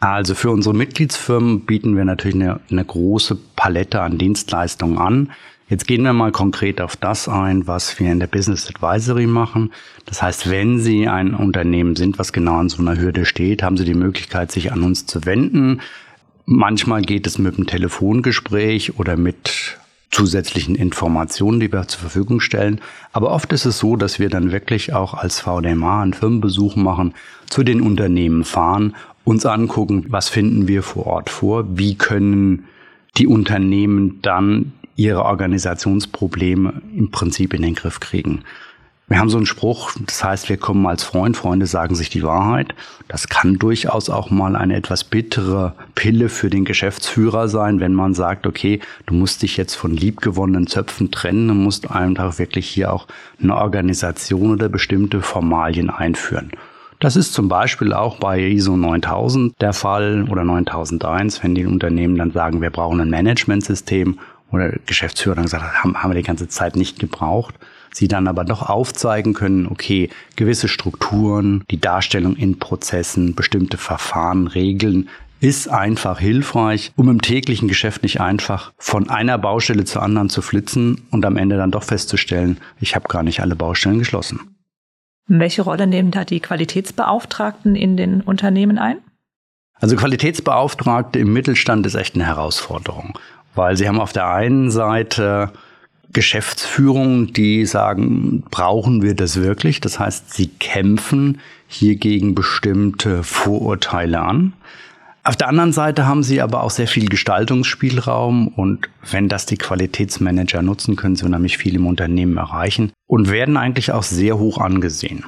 Also 0.00 0.34
für 0.34 0.50
unsere 0.50 0.74
Mitgliedsfirmen 0.74 1.66
bieten 1.66 1.96
wir 1.96 2.04
natürlich 2.04 2.34
eine, 2.34 2.60
eine, 2.70 2.84
große 2.84 3.36
Palette 3.56 4.00
an 4.02 4.18
Dienstleistungen 4.18 4.98
an. 4.98 5.32
Jetzt 5.68 5.86
gehen 5.86 6.02
wir 6.02 6.12
mal 6.12 6.30
konkret 6.30 6.80
auf 6.80 6.94
das 6.94 7.26
ein, 7.26 7.66
was 7.66 7.98
wir 7.98 8.12
in 8.12 8.20
der 8.20 8.26
Business 8.26 8.68
Advisory 8.68 9.26
machen. 9.26 9.72
Das 10.04 10.22
heißt, 10.22 10.50
wenn 10.50 10.78
Sie 10.78 11.08
ein 11.08 11.34
Unternehmen 11.34 11.96
sind, 11.96 12.18
was 12.18 12.34
genau 12.34 12.56
an 12.56 12.68
so 12.68 12.82
einer 12.82 12.98
Hürde 13.00 13.24
steht, 13.24 13.62
haben 13.62 13.78
Sie 13.78 13.84
die 13.84 13.94
Möglichkeit, 13.94 14.52
sich 14.52 14.72
an 14.72 14.82
uns 14.82 15.06
zu 15.06 15.24
wenden. 15.24 15.80
Manchmal 16.44 17.00
geht 17.00 17.26
es 17.26 17.38
mit 17.38 17.56
einem 17.56 17.66
Telefongespräch 17.66 18.98
oder 18.98 19.16
mit 19.16 19.78
zusätzlichen 20.14 20.76
Informationen, 20.76 21.60
die 21.60 21.72
wir 21.72 21.86
zur 21.88 22.00
Verfügung 22.00 22.40
stellen. 22.40 22.80
Aber 23.12 23.30
oft 23.32 23.52
ist 23.52 23.64
es 23.64 23.78
so, 23.78 23.96
dass 23.96 24.18
wir 24.18 24.30
dann 24.30 24.52
wirklich 24.52 24.92
auch 24.92 25.14
als 25.14 25.40
VDMA 25.40 26.02
einen 26.02 26.14
Firmenbesuch 26.14 26.76
machen, 26.76 27.14
zu 27.50 27.64
den 27.64 27.80
Unternehmen 27.80 28.44
fahren, 28.44 28.94
uns 29.24 29.44
angucken, 29.44 30.06
was 30.08 30.28
finden 30.28 30.68
wir 30.68 30.82
vor 30.82 31.06
Ort 31.06 31.30
vor, 31.30 31.64
wie 31.76 31.96
können 31.96 32.64
die 33.16 33.26
Unternehmen 33.26 34.20
dann 34.22 34.72
ihre 34.96 35.24
Organisationsprobleme 35.24 36.82
im 36.96 37.10
Prinzip 37.10 37.52
in 37.52 37.62
den 37.62 37.74
Griff 37.74 38.00
kriegen. 38.00 38.44
Wir 39.06 39.18
haben 39.18 39.28
so 39.28 39.36
einen 39.36 39.44
Spruch, 39.44 39.92
das 40.06 40.24
heißt, 40.24 40.48
wir 40.48 40.56
kommen 40.56 40.86
als 40.86 41.04
Freund, 41.04 41.36
Freunde 41.36 41.66
sagen 41.66 41.94
sich 41.94 42.08
die 42.08 42.22
Wahrheit. 42.22 42.74
Das 43.06 43.28
kann 43.28 43.58
durchaus 43.58 44.08
auch 44.08 44.30
mal 44.30 44.56
eine 44.56 44.76
etwas 44.76 45.04
bittere 45.04 45.74
Pille 45.94 46.30
für 46.30 46.48
den 46.48 46.64
Geschäftsführer 46.64 47.48
sein, 47.48 47.80
wenn 47.80 47.92
man 47.92 48.14
sagt, 48.14 48.46
okay, 48.46 48.80
du 49.04 49.12
musst 49.12 49.42
dich 49.42 49.58
jetzt 49.58 49.74
von 49.74 49.94
liebgewonnenen 49.94 50.66
Zöpfen 50.68 51.10
trennen 51.10 51.50
und 51.50 51.62
musst 51.62 51.90
einfach 51.90 52.38
wirklich 52.38 52.66
hier 52.66 52.94
auch 52.94 53.06
eine 53.42 53.54
Organisation 53.54 54.52
oder 54.52 54.70
bestimmte 54.70 55.20
Formalien 55.20 55.90
einführen. 55.90 56.50
Das 56.98 57.14
ist 57.14 57.34
zum 57.34 57.50
Beispiel 57.50 57.92
auch 57.92 58.16
bei 58.16 58.40
ISO 58.40 58.74
9000 58.74 59.60
der 59.60 59.74
Fall 59.74 60.26
oder 60.30 60.44
9001, 60.44 61.42
wenn 61.42 61.54
die 61.54 61.66
Unternehmen 61.66 62.16
dann 62.16 62.30
sagen, 62.30 62.62
wir 62.62 62.70
brauchen 62.70 63.02
ein 63.02 63.10
Managementsystem 63.10 64.18
oder 64.50 64.70
Geschäftsführer 64.86 65.34
dann 65.34 65.44
gesagt 65.44 65.84
haben, 65.84 66.02
haben 66.02 66.10
wir 66.10 66.16
die 66.16 66.26
ganze 66.26 66.48
Zeit 66.48 66.74
nicht 66.74 66.98
gebraucht 66.98 67.54
sie 67.94 68.08
dann 68.08 68.28
aber 68.28 68.44
doch 68.44 68.68
aufzeigen 68.68 69.34
können, 69.34 69.66
okay, 69.66 70.10
gewisse 70.36 70.68
Strukturen, 70.68 71.64
die 71.70 71.80
Darstellung 71.80 72.36
in 72.36 72.58
Prozessen, 72.58 73.34
bestimmte 73.34 73.78
Verfahren, 73.78 74.46
Regeln 74.46 75.08
ist 75.40 75.68
einfach 75.68 76.18
hilfreich, 76.20 76.92
um 76.96 77.08
im 77.10 77.20
täglichen 77.20 77.68
Geschäft 77.68 78.02
nicht 78.02 78.20
einfach 78.20 78.72
von 78.78 79.10
einer 79.10 79.36
Baustelle 79.36 79.84
zur 79.84 80.02
anderen 80.02 80.30
zu 80.30 80.40
flitzen 80.40 81.02
und 81.10 81.24
am 81.26 81.36
Ende 81.36 81.56
dann 81.56 81.70
doch 81.70 81.82
festzustellen, 81.82 82.58
ich 82.80 82.94
habe 82.94 83.08
gar 83.08 83.22
nicht 83.22 83.40
alle 83.40 83.54
Baustellen 83.54 83.98
geschlossen. 83.98 84.40
Welche 85.26 85.62
Rolle 85.62 85.86
nehmen 85.86 86.10
da 86.10 86.24
die 86.24 86.40
Qualitätsbeauftragten 86.40 87.76
in 87.76 87.96
den 87.96 88.20
Unternehmen 88.20 88.78
ein? 88.78 88.98
Also 89.74 89.96
Qualitätsbeauftragte 89.96 91.18
im 91.18 91.32
Mittelstand 91.32 91.84
ist 91.86 91.94
echt 91.94 92.14
eine 92.14 92.26
Herausforderung, 92.26 93.18
weil 93.54 93.76
sie 93.76 93.88
haben 93.88 94.00
auf 94.00 94.12
der 94.12 94.28
einen 94.28 94.70
Seite 94.70 95.52
Geschäftsführung, 96.14 97.34
die 97.34 97.66
sagen, 97.66 98.42
brauchen 98.50 99.02
wir 99.02 99.14
das 99.14 99.36
wirklich? 99.36 99.82
Das 99.82 99.98
heißt, 99.98 100.32
sie 100.32 100.48
kämpfen 100.48 101.40
hier 101.66 101.96
gegen 101.96 102.34
bestimmte 102.34 103.22
Vorurteile 103.22 104.20
an. 104.20 104.54
Auf 105.26 105.36
der 105.36 105.48
anderen 105.48 105.72
Seite 105.72 106.06
haben 106.06 106.22
sie 106.22 106.42
aber 106.42 106.62
auch 106.62 106.70
sehr 106.70 106.86
viel 106.86 107.08
Gestaltungsspielraum 107.08 108.48
und 108.48 108.90
wenn 109.10 109.28
das 109.28 109.46
die 109.46 109.56
Qualitätsmanager 109.56 110.60
nutzen, 110.62 110.96
können 110.96 111.16
sie 111.16 111.24
unheimlich 111.24 111.56
viel 111.56 111.74
im 111.76 111.86
Unternehmen 111.86 112.36
erreichen 112.36 112.92
und 113.06 113.30
werden 113.30 113.56
eigentlich 113.56 113.90
auch 113.90 114.02
sehr 114.02 114.38
hoch 114.38 114.58
angesehen. 114.58 115.24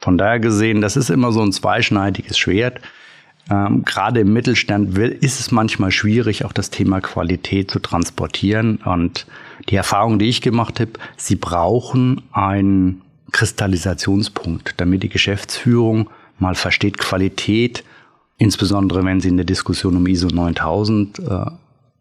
Von 0.00 0.18
daher 0.18 0.38
gesehen, 0.40 0.80
das 0.80 0.96
ist 0.96 1.10
immer 1.10 1.32
so 1.32 1.42
ein 1.42 1.52
zweischneidiges 1.52 2.38
Schwert. 2.38 2.80
Ähm, 3.50 3.84
gerade 3.84 4.20
im 4.20 4.32
Mittelstand 4.32 4.96
ist 4.96 5.40
es 5.40 5.50
manchmal 5.50 5.90
schwierig, 5.90 6.44
auch 6.44 6.52
das 6.52 6.70
Thema 6.70 7.00
Qualität 7.00 7.70
zu 7.70 7.80
transportieren. 7.80 8.76
Und 8.84 9.26
die 9.68 9.76
Erfahrung, 9.76 10.18
die 10.18 10.28
ich 10.28 10.40
gemacht 10.40 10.80
habe, 10.80 10.92
sie 11.16 11.36
brauchen 11.36 12.22
einen 12.32 13.02
Kristallisationspunkt, 13.32 14.74
damit 14.78 15.02
die 15.02 15.08
Geschäftsführung 15.08 16.08
mal 16.38 16.54
versteht, 16.54 16.98
Qualität 16.98 17.84
insbesondere 18.40 19.04
wenn 19.04 19.20
Sie 19.20 19.28
in 19.28 19.36
der 19.36 19.46
Diskussion 19.46 19.96
um 19.96 20.06
ISO 20.06 20.28
9000 20.28 21.18
äh, 21.18 21.44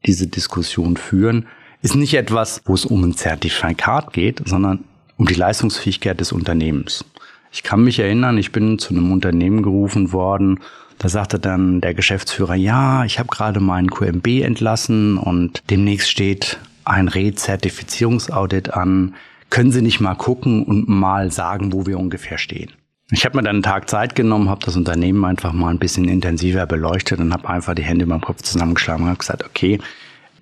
diese 0.05 0.27
Diskussion 0.27 0.95
führen, 0.95 1.45
ist 1.81 1.95
nicht 1.95 2.13
etwas, 2.13 2.61
wo 2.65 2.73
es 2.73 2.85
um 2.85 3.03
ein 3.03 3.13
Zertifikat 3.13 4.13
geht, 4.13 4.41
sondern 4.45 4.85
um 5.17 5.27
die 5.27 5.33
Leistungsfähigkeit 5.33 6.19
des 6.19 6.31
Unternehmens. 6.31 7.03
Ich 7.51 7.61
kann 7.63 7.83
mich 7.83 7.99
erinnern, 7.99 8.37
ich 8.37 8.53
bin 8.53 8.79
zu 8.79 8.93
einem 8.93 9.11
Unternehmen 9.11 9.63
gerufen 9.63 10.13
worden, 10.13 10.61
da 10.99 11.07
sagte 11.07 11.39
dann 11.39 11.79
der 11.79 11.93
Geschäftsführer, 11.93 12.55
ja, 12.55 13.05
ich 13.05 13.19
habe 13.19 13.29
gerade 13.29 13.61
meinen 13.61 13.89
QMB 13.89 14.27
entlassen 14.43 15.17
und 15.17 15.63
demnächst 15.69 16.11
steht 16.11 16.59
ein 16.83 17.07
Rezertifizierungsaudit 17.07 18.73
an. 18.73 19.15
Können 19.49 19.71
Sie 19.71 19.81
nicht 19.81 20.01
mal 20.01 20.15
gucken 20.15 20.63
und 20.65 20.89
mal 20.89 21.31
sagen, 21.31 21.71
wo 21.71 21.85
wir 21.85 21.97
ungefähr 21.97 22.37
stehen? 22.37 22.71
Ich 23.11 23.25
habe 23.25 23.37
mir 23.37 23.43
dann 23.43 23.55
einen 23.55 23.63
Tag 23.63 23.89
Zeit 23.89 24.13
genommen, 24.13 24.49
habe 24.49 24.65
das 24.65 24.75
Unternehmen 24.75 25.23
einfach 25.23 25.53
mal 25.53 25.69
ein 25.69 25.79
bisschen 25.79 26.07
intensiver 26.07 26.65
beleuchtet 26.65 27.19
und 27.19 27.33
habe 27.33 27.49
einfach 27.49 27.73
die 27.73 27.83
Hände 27.83 28.03
über 28.03 28.17
den 28.17 28.21
Kopf 28.21 28.41
zusammengeschlagen 28.41 29.07
und 29.07 29.17
gesagt, 29.17 29.45
okay, 29.45 29.79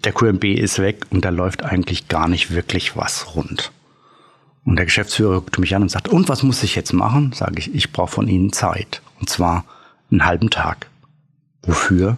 der 0.03 0.11
QMB 0.11 0.43
ist 0.43 0.79
weg 0.79 1.05
und 1.11 1.23
da 1.23 1.29
läuft 1.29 1.63
eigentlich 1.63 2.07
gar 2.07 2.27
nicht 2.27 2.51
wirklich 2.51 2.97
was 2.97 3.35
rund. 3.35 3.71
Und 4.65 4.75
der 4.75 4.85
Geschäftsführer 4.85 5.35
guckte 5.35 5.61
mich 5.61 5.75
an 5.75 5.83
und 5.83 5.89
sagt, 5.89 6.09
und 6.09 6.27
was 6.29 6.41
muss 6.41 6.63
ich 6.63 6.75
jetzt 6.75 6.93
machen? 6.93 7.31
Sage 7.31 7.59
ich, 7.59 7.73
ich 7.73 7.93
brauche 7.93 8.11
von 8.11 8.27
Ihnen 8.27 8.51
Zeit. 8.51 9.01
Und 9.19 9.29
zwar 9.29 9.63
einen 10.11 10.25
halben 10.25 10.49
Tag. 10.49 10.87
Wofür? 11.63 12.17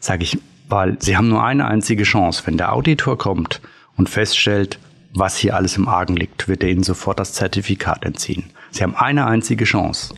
Sage 0.00 0.24
ich, 0.24 0.38
weil 0.68 0.96
Sie 1.00 1.16
haben 1.16 1.28
nur 1.28 1.44
eine 1.44 1.66
einzige 1.66 2.04
Chance. 2.04 2.42
Wenn 2.46 2.56
der 2.56 2.72
Auditor 2.72 3.18
kommt 3.18 3.60
und 3.96 4.08
feststellt, 4.08 4.78
was 5.14 5.36
hier 5.36 5.54
alles 5.54 5.76
im 5.76 5.88
Argen 5.88 6.16
liegt, 6.16 6.48
wird 6.48 6.62
er 6.62 6.70
Ihnen 6.70 6.82
sofort 6.82 7.20
das 7.20 7.34
Zertifikat 7.34 8.04
entziehen. 8.04 8.50
Sie 8.70 8.82
haben 8.82 8.96
eine 8.96 9.26
einzige 9.26 9.64
Chance. 9.64 10.14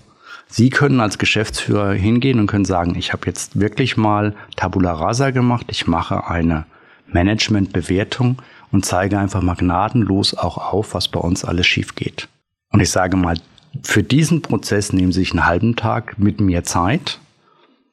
Sie 0.47 0.71
können 0.71 1.01
als 1.01 1.19
Geschäftsführer 1.19 1.93
hingehen 1.95 2.39
und 2.39 2.47
können 2.47 2.65
sagen, 2.65 2.95
ich 2.97 3.13
habe 3.13 3.27
jetzt 3.27 3.59
wirklich 3.59 3.97
mal 3.97 4.35
Tabula 4.57 4.93
Rasa 4.93 5.31
gemacht, 5.31 5.67
ich 5.69 5.87
mache 5.87 6.29
eine 6.29 6.67
Managementbewertung 7.09 8.41
und 8.71 8.85
zeige 8.85 9.19
einfach 9.19 9.43
mal 9.43 9.55
gnadenlos 9.55 10.35
auch 10.35 10.59
auf, 10.59 10.95
was 10.95 11.09
bei 11.09 11.21
uns 11.21 11.45
alles 11.45 11.67
schief 11.67 11.95
geht. 11.95 12.29
Und 12.71 12.81
ich 12.81 12.91
sage 12.91 13.17
mal, 13.17 13.37
für 13.83 14.03
diesen 14.03 14.43
Prozess 14.43 14.93
nehmen 14.93 15.13
Sie 15.13 15.21
sich 15.21 15.33
einen 15.33 15.47
halben 15.47 15.77
Tag 15.77 16.19
mit 16.19 16.41
mir 16.41 16.65
Zeit. 16.65 17.19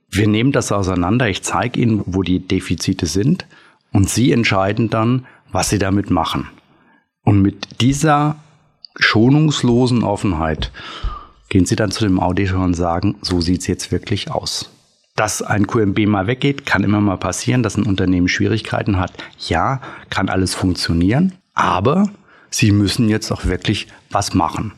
Wir 0.10 0.28
nehmen 0.28 0.52
das 0.52 0.72
auseinander, 0.72 1.30
ich 1.30 1.42
zeige 1.42 1.80
Ihnen, 1.80 2.04
wo 2.06 2.22
die 2.22 2.40
Defizite 2.40 3.06
sind 3.06 3.46
und 3.92 4.10
Sie 4.10 4.32
entscheiden 4.32 4.90
dann, 4.90 5.26
was 5.52 5.70
Sie 5.70 5.80
damit 5.80 6.10
machen. 6.10 6.50
Und 7.24 7.42
mit 7.42 7.82
dieser 7.82 8.36
schonungslosen 8.98 10.04
Offenheit 10.04 10.72
gehen 11.50 11.66
Sie 11.66 11.76
dann 11.76 11.92
zu 11.92 12.04
dem 12.06 12.20
Auditor 12.20 12.64
und 12.64 12.74
sagen, 12.74 13.18
so 13.22 13.42
sieht 13.42 13.62
es 13.62 13.68
jetzt 13.68 13.92
wirklich 13.92 14.32
aus. 14.32 14.70
Dass 15.16 15.42
ein 15.42 15.68
QMB 15.68 16.08
mal 16.08 16.28
weggeht, 16.28 16.66
kann 16.66 16.84
immer 16.84 17.02
mal 17.02 17.18
passieren, 17.18 17.64
dass 17.64 17.78
ein 17.78 17.86
Unternehmen 17.86 18.28
Schwierigkeiten 18.28 18.98
hat. 18.98 19.12
Ja, 19.40 19.82
kann 20.10 20.30
alles 20.30 20.56
funktionieren, 20.56 21.34
aber 21.54 22.10
Sie 22.50 22.72
müssen 22.72 23.08
jetzt 23.08 23.32
auch 23.32 23.46
wirklich 23.46 23.88
was 24.10 24.34
machen. 24.34 24.74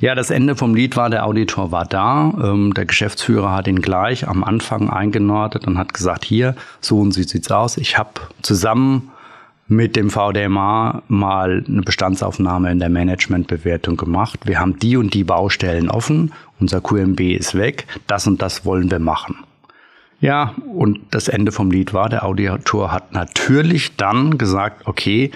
Ja, 0.00 0.14
das 0.14 0.30
Ende 0.30 0.54
vom 0.54 0.76
Lied 0.76 0.96
war, 0.96 1.10
der 1.10 1.26
Auditor 1.26 1.72
war 1.72 1.84
da, 1.84 2.32
ähm, 2.40 2.72
der 2.72 2.86
Geschäftsführer 2.86 3.52
hat 3.52 3.66
ihn 3.66 3.82
gleich 3.82 4.28
am 4.28 4.44
Anfang 4.44 4.90
eingenordet 4.90 5.66
und 5.66 5.76
hat 5.76 5.92
gesagt, 5.92 6.24
hier, 6.24 6.54
so 6.80 7.00
und 7.00 7.12
so 7.12 7.22
sieht's 7.22 7.50
aus. 7.50 7.76
Ich 7.76 7.98
habe 7.98 8.12
zusammen 8.40 9.10
mit 9.66 9.96
dem 9.96 10.08
VDMA 10.08 11.02
mal 11.08 11.64
eine 11.66 11.82
Bestandsaufnahme 11.82 12.70
in 12.70 12.78
der 12.78 12.90
Managementbewertung 12.90 13.96
gemacht. 13.96 14.38
Wir 14.44 14.60
haben 14.60 14.78
die 14.78 14.96
und 14.96 15.14
die 15.14 15.24
Baustellen 15.24 15.90
offen, 15.90 16.32
unser 16.60 16.80
QMB 16.80 17.20
ist 17.20 17.56
weg, 17.56 17.86
das 18.06 18.28
und 18.28 18.40
das 18.40 18.64
wollen 18.64 18.92
wir 18.92 19.00
machen. 19.00 19.36
Ja, 20.20 20.54
und 20.74 21.00
das 21.10 21.26
Ende 21.26 21.50
vom 21.50 21.72
Lied 21.72 21.92
war, 21.92 22.08
der 22.08 22.24
Auditor 22.24 22.92
hat 22.92 23.12
natürlich 23.12 23.96
dann 23.96 24.38
gesagt, 24.38 24.86
okay, 24.86 25.32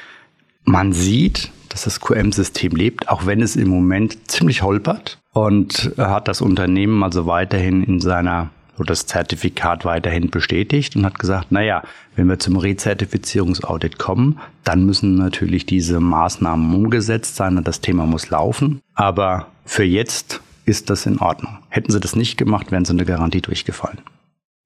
man 0.64 0.92
sieht, 0.92 1.50
dass 1.73 1.85
das 1.85 2.00
QM-System 2.00 2.76
lebt, 2.76 3.09
auch 3.09 3.26
wenn 3.26 3.43
es 3.43 3.57
im 3.57 3.69
Moment 3.69 4.31
ziemlich 4.31 4.62
holpert 4.62 5.19
und 5.33 5.93
hat 5.97 6.29
das 6.29 6.41
Unternehmen 6.41 7.02
also 7.02 7.26
weiterhin 7.26 7.83
in 7.83 8.00
seiner 8.00 8.50
so 8.76 8.85
das 8.85 9.07
Zertifikat 9.07 9.85
weiterhin 9.85 10.31
bestätigt 10.31 10.97
und 10.97 11.05
hat 11.05 11.19
gesagt, 11.19 11.52
naja, 11.52 11.83
wenn 12.17 12.26
wir 12.26 12.38
zum 12.38 12.57
Rezertifizierungsaudit 12.57 13.99
kommen, 13.99 14.38
dann 14.64 14.87
müssen 14.87 15.17
natürlich 15.17 15.67
diese 15.67 16.00
Maßnahmen 16.00 16.75
umgesetzt 16.75 17.37
sein 17.37 17.57
und 17.59 17.69
das 17.69 17.81
Thema 17.81 18.07
muss 18.07 18.31
laufen. 18.31 18.81
Aber 18.95 19.49
für 19.64 19.85
jetzt 19.85 20.41
ist 20.64 20.91
das 20.91 21.07
in 21.07 21.19
Ordnung. 21.19 21.59
Hätten 21.69 21.93
sie 21.93 22.00
das 22.00 22.17
nicht 22.17 22.38
gemacht, 22.38 22.73
wären 22.73 22.85
sie 22.85 22.93
eine 22.93 23.05
Garantie 23.05 23.43
durchgefallen. 23.43 23.99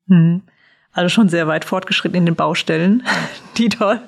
Hm. 0.08 0.42
Also 0.96 1.08
schon 1.10 1.28
sehr 1.28 1.46
weit 1.46 1.64
fortgeschritten 1.64 2.18
in 2.18 2.26
den 2.26 2.34
Baustellen, 2.34 3.04
die 3.56 3.68
dort, 3.68 4.00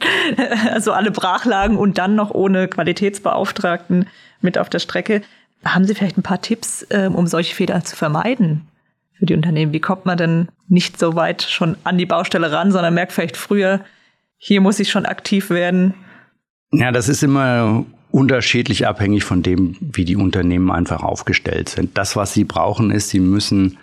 also 0.73 0.93
alle 0.93 1.11
brach 1.11 1.45
lagen 1.45 1.77
und 1.77 1.99
dann 1.99 2.17
noch 2.17 2.31
ohne 2.31 2.67
Qualitätsbeauftragten 2.67 4.09
mit 4.41 4.59
auf 4.59 4.69
der 4.69 4.81
Strecke. 4.81 5.23
Haben 5.65 5.85
Sie 5.85 5.95
vielleicht 5.95 6.19
ein 6.19 6.23
paar 6.23 6.41
Tipps, 6.41 6.87
ähm, 6.91 7.15
um 7.15 7.27
solche 7.27 7.55
Fehler 7.55 7.85
zu 7.85 7.95
vermeiden? 7.95 8.67
für 9.19 9.27
die 9.27 9.35
Unternehmen? 9.35 9.73
Wie 9.73 9.81
kommt 9.81 10.07
man 10.07 10.17
denn 10.17 10.49
nicht 10.69 10.99
so 10.99 11.15
weit 11.15 11.43
schon 11.43 11.77
an 11.85 11.99
die 11.99 12.07
Baustelle 12.07 12.53
ran, 12.53 12.71
sondern 12.71 12.95
merkt 12.95 13.13
vielleicht 13.13 13.37
früher, 13.37 13.81
hier 14.37 14.61
muss 14.61 14.79
ich 14.79 14.91
schon 14.91 15.07
aktiv 15.07 15.51
werden? 15.51 15.95
Ja, 16.71 16.93
das 16.93 17.09
ist 17.09 17.23
immer 17.23 17.85
unterschiedlich 18.11 18.87
abhängig 18.87 19.25
von 19.25 19.43
dem, 19.43 19.77
wie 19.81 20.05
die 20.05 20.17
Unternehmen 20.17 20.71
einfach 20.71 21.03
aufgestellt 21.03 21.69
sind. 21.69 21.99
Das, 21.99 22.17
was 22.17 22.33
sie 22.33 22.45
brauchen, 22.45 22.91
ist, 22.91 23.09
sie 23.09 23.21
müssen, 23.21 23.79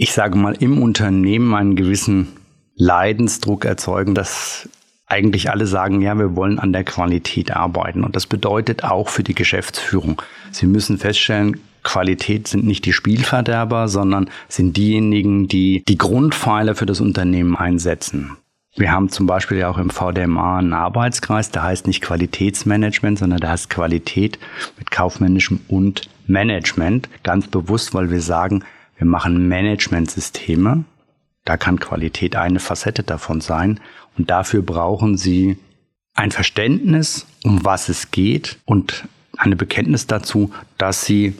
ich 0.00 0.14
sage 0.14 0.38
mal, 0.38 0.56
im 0.58 0.82
Unternehmen 0.82 1.54
einen 1.54 1.76
gewissen 1.76 2.28
Leidensdruck 2.74 3.66
erzeugen, 3.66 4.14
dass 4.14 4.66
eigentlich 5.06 5.50
alle 5.50 5.66
sagen, 5.66 6.00
ja, 6.00 6.18
wir 6.18 6.34
wollen 6.36 6.58
an 6.58 6.72
der 6.72 6.84
Qualität 6.84 7.54
arbeiten. 7.54 8.02
Und 8.02 8.16
das 8.16 8.26
bedeutet 8.26 8.82
auch 8.82 9.10
für 9.10 9.22
die 9.22 9.34
Geschäftsführung. 9.34 10.22
Sie 10.52 10.66
müssen 10.66 10.96
feststellen, 10.96 11.60
Qualität 11.82 12.48
sind 12.48 12.64
nicht 12.64 12.86
die 12.86 12.94
Spielverderber, 12.94 13.88
sondern 13.88 14.30
sind 14.48 14.78
diejenigen, 14.78 15.48
die 15.48 15.84
die 15.86 15.98
Grundpfeiler 15.98 16.74
für 16.74 16.86
das 16.86 17.02
Unternehmen 17.02 17.54
einsetzen. 17.54 18.38
Wir 18.76 18.92
haben 18.92 19.10
zum 19.10 19.26
Beispiel 19.26 19.58
ja 19.58 19.68
auch 19.68 19.78
im 19.78 19.90
VDMA 19.90 20.60
einen 20.60 20.72
Arbeitskreis, 20.72 21.50
der 21.50 21.64
heißt 21.64 21.86
nicht 21.86 22.00
Qualitätsmanagement, 22.00 23.18
sondern 23.18 23.40
der 23.40 23.50
heißt 23.50 23.68
Qualität 23.68 24.38
mit 24.78 24.90
kaufmännischem 24.90 25.60
und 25.68 26.08
Management. 26.26 27.10
Ganz 27.22 27.48
bewusst, 27.48 27.92
weil 27.92 28.10
wir 28.10 28.22
sagen, 28.22 28.64
wir 29.00 29.06
machen 29.06 29.48
Managementsysteme. 29.48 30.84
Da 31.44 31.56
kann 31.56 31.80
Qualität 31.80 32.36
eine 32.36 32.60
Facette 32.60 33.02
davon 33.02 33.40
sein. 33.40 33.80
Und 34.16 34.30
dafür 34.30 34.62
brauchen 34.62 35.16
Sie 35.16 35.58
ein 36.14 36.30
Verständnis, 36.30 37.26
um 37.42 37.64
was 37.64 37.88
es 37.88 38.12
geht 38.12 38.58
und 38.64 39.08
eine 39.36 39.56
Bekenntnis 39.56 40.06
dazu, 40.06 40.52
dass 40.78 41.04
Sie 41.04 41.34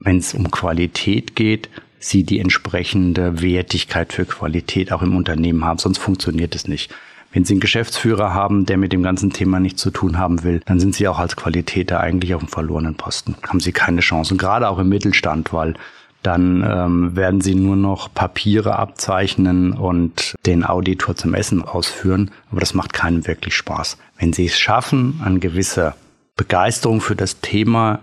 wenn 0.00 0.16
es 0.18 0.34
um 0.34 0.50
Qualität 0.50 1.36
geht, 1.36 1.68
sie 1.98 2.24
die 2.24 2.40
entsprechende 2.40 3.42
Wertigkeit 3.42 4.12
für 4.12 4.24
Qualität 4.24 4.92
auch 4.92 5.02
im 5.02 5.14
Unternehmen 5.14 5.64
haben. 5.64 5.78
Sonst 5.78 5.98
funktioniert 5.98 6.54
es 6.54 6.66
nicht. 6.66 6.92
Wenn 7.32 7.44
Sie 7.44 7.52
einen 7.52 7.60
Geschäftsführer 7.60 8.34
haben, 8.34 8.66
der 8.66 8.76
mit 8.76 8.92
dem 8.92 9.04
ganzen 9.04 9.30
Thema 9.30 9.60
nichts 9.60 9.80
zu 9.80 9.90
tun 9.90 10.18
haben 10.18 10.42
will, 10.42 10.62
dann 10.64 10.80
sind 10.80 10.94
Sie 10.96 11.06
auch 11.06 11.20
als 11.20 11.36
Qualitäter 11.36 12.00
eigentlich 12.00 12.34
auf 12.34 12.40
dem 12.40 12.48
verlorenen 12.48 12.96
Posten. 12.96 13.36
Haben 13.46 13.60
Sie 13.60 13.72
keine 13.72 14.00
Chance. 14.00 14.34
Und 14.34 14.38
gerade 14.38 14.68
auch 14.68 14.78
im 14.78 14.88
Mittelstand, 14.88 15.52
weil 15.52 15.74
dann 16.22 16.62
ähm, 16.62 17.16
werden 17.16 17.40
Sie 17.40 17.54
nur 17.54 17.76
noch 17.76 18.12
Papiere 18.12 18.78
abzeichnen 18.78 19.72
und 19.72 20.34
den 20.44 20.64
Auditor 20.64 21.16
zum 21.16 21.34
Essen 21.34 21.62
ausführen. 21.62 22.30
Aber 22.50 22.60
das 22.60 22.74
macht 22.74 22.92
keinem 22.92 23.26
wirklich 23.26 23.54
Spaß. 23.54 23.96
Wenn 24.18 24.32
Sie 24.32 24.46
es 24.46 24.58
schaffen, 24.58 25.20
eine 25.24 25.38
gewisse 25.38 25.94
Begeisterung 26.36 27.00
für 27.00 27.16
das 27.16 27.40
Thema 27.40 28.00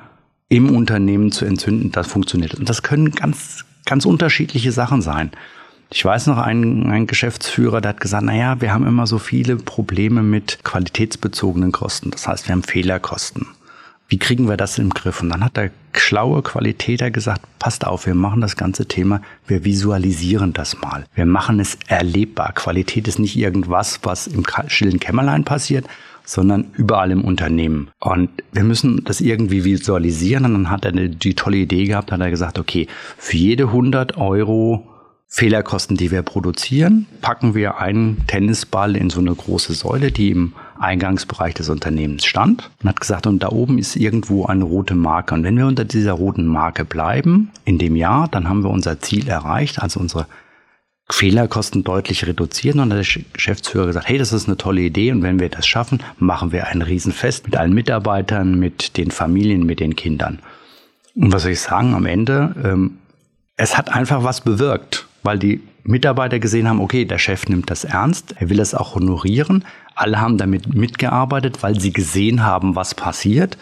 im 0.49 0.75
Unternehmen 0.75 1.31
zu 1.31 1.45
entzünden, 1.45 1.91
das 1.91 2.07
funktioniert. 2.07 2.55
Und 2.55 2.69
das 2.69 2.81
können 2.81 3.11
ganz, 3.11 3.65
ganz 3.85 4.05
unterschiedliche 4.05 4.71
Sachen 4.71 5.01
sein. 5.01 5.31
Ich 5.89 6.03
weiß 6.03 6.27
noch 6.27 6.37
einen, 6.37 6.89
einen 6.89 7.07
Geschäftsführer, 7.07 7.81
der 7.81 7.89
hat 7.89 8.01
gesagt, 8.01 8.23
na 8.25 8.35
ja, 8.35 8.59
wir 8.61 8.73
haben 8.73 8.85
immer 8.85 9.07
so 9.07 9.19
viele 9.19 9.55
Probleme 9.55 10.21
mit 10.21 10.59
qualitätsbezogenen 10.63 11.71
Kosten. 11.71 12.11
Das 12.11 12.27
heißt, 12.27 12.47
wir 12.47 12.53
haben 12.53 12.63
Fehlerkosten. 12.63 13.47
Wie 14.07 14.17
kriegen 14.17 14.47
wir 14.47 14.57
das 14.57 14.77
im 14.77 14.91
Griff? 14.91 15.21
Und 15.21 15.29
dann 15.29 15.43
hat 15.43 15.57
der 15.57 15.71
schlaue 15.93 16.41
Qualitäter 16.41 17.11
gesagt, 17.11 17.41
passt 17.59 17.85
auf, 17.85 18.05
wir 18.05 18.15
machen 18.15 18.41
das 18.41 18.55
ganze 18.55 18.85
Thema, 18.85 19.21
wir 19.47 19.65
visualisieren 19.65 20.53
das 20.53 20.79
mal. 20.81 21.05
Wir 21.13 21.25
machen 21.25 21.59
es 21.59 21.77
erlebbar. 21.87 22.53
Qualität 22.53 23.07
ist 23.07 23.19
nicht 23.19 23.37
irgendwas, 23.37 23.99
was 24.03 24.27
im 24.27 24.43
stillen 24.67 24.99
Kämmerlein 24.99 25.43
passiert, 25.43 25.85
sondern 26.23 26.71
überall 26.73 27.11
im 27.11 27.23
Unternehmen. 27.23 27.89
Und 27.99 28.29
wir 28.51 28.63
müssen 28.63 29.03
das 29.03 29.21
irgendwie 29.21 29.63
visualisieren. 29.63 30.45
Und 30.45 30.53
dann 30.53 30.69
hat 30.69 30.85
er 30.85 30.91
die 30.91 31.33
tolle 31.33 31.57
Idee 31.57 31.85
gehabt, 31.85 32.11
hat 32.11 32.19
er 32.19 32.29
gesagt, 32.29 32.59
okay, 32.59 32.87
für 33.17 33.37
jede 33.37 33.65
100 33.65 34.17
Euro 34.17 34.87
Fehlerkosten, 35.29 35.97
die 35.97 36.09
wir 36.09 36.21
produzieren, 36.21 37.05
packen 37.21 37.53
wir 37.53 37.79
einen 37.79 38.25
Tennisball 38.27 38.95
in 38.95 39.09
so 39.09 39.19
eine 39.19 39.35
große 39.35 39.73
Säule, 39.73 40.11
die 40.11 40.31
im 40.31 40.53
Eingangsbereich 40.79 41.53
des 41.53 41.67
Unternehmens 41.67 42.25
stand 42.25 42.71
und 42.81 42.89
hat 42.89 43.01
gesagt, 43.01 43.27
und 43.27 43.43
da 43.43 43.49
oben 43.49 43.77
ist 43.77 43.97
irgendwo 43.97 44.45
eine 44.45 44.63
rote 44.63 44.95
Marke. 44.95 45.35
Und 45.35 45.43
wenn 45.43 45.57
wir 45.57 45.67
unter 45.67 45.83
dieser 45.83 46.13
roten 46.13 46.47
Marke 46.47 46.85
bleiben 46.85 47.51
in 47.65 47.77
dem 47.77 47.97
Jahr, 47.97 48.29
dann 48.29 48.47
haben 48.47 48.63
wir 48.63 48.69
unser 48.69 49.01
Ziel 49.01 49.27
erreicht, 49.27 49.79
also 49.79 49.99
unsere 49.99 50.27
Fehlerkosten 51.09 51.83
deutlich 51.83 52.25
reduzieren. 52.25 52.79
Und 52.79 52.89
der 52.89 53.03
Geschäftsführer 53.33 53.87
gesagt, 53.87 54.07
hey, 54.07 54.17
das 54.17 54.31
ist 54.31 54.47
eine 54.47 54.57
tolle 54.57 54.81
Idee. 54.81 55.11
Und 55.11 55.23
wenn 55.23 55.41
wir 55.41 55.49
das 55.49 55.67
schaffen, 55.67 56.01
machen 56.19 56.53
wir 56.53 56.67
ein 56.67 56.81
Riesenfest 56.81 57.45
mit 57.45 57.57
allen 57.57 57.73
Mitarbeitern, 57.73 58.57
mit 58.57 58.95
den 58.95 59.11
Familien, 59.11 59.65
mit 59.65 59.81
den 59.81 59.95
Kindern. 59.97 60.39
Und 61.15 61.33
was 61.33 61.43
soll 61.43 61.51
ich 61.51 61.59
sagen 61.59 61.95
am 61.95 62.05
Ende? 62.05 62.55
Ähm, 62.63 62.99
es 63.57 63.77
hat 63.77 63.89
einfach 63.93 64.23
was 64.23 64.41
bewirkt 64.41 65.06
weil 65.23 65.39
die 65.39 65.61
Mitarbeiter 65.83 66.39
gesehen 66.39 66.67
haben, 66.67 66.81
okay, 66.81 67.05
der 67.05 67.17
Chef 67.17 67.47
nimmt 67.47 67.69
das 67.69 67.83
ernst, 67.83 68.35
er 68.37 68.49
will 68.49 68.59
es 68.59 68.73
auch 68.73 68.95
honorieren. 68.95 69.63
Alle 69.95 70.19
haben 70.19 70.37
damit 70.37 70.73
mitgearbeitet, 70.73 71.63
weil 71.63 71.79
sie 71.79 71.93
gesehen 71.93 72.43
haben, 72.43 72.75
was 72.75 72.93
passiert. 72.93 73.57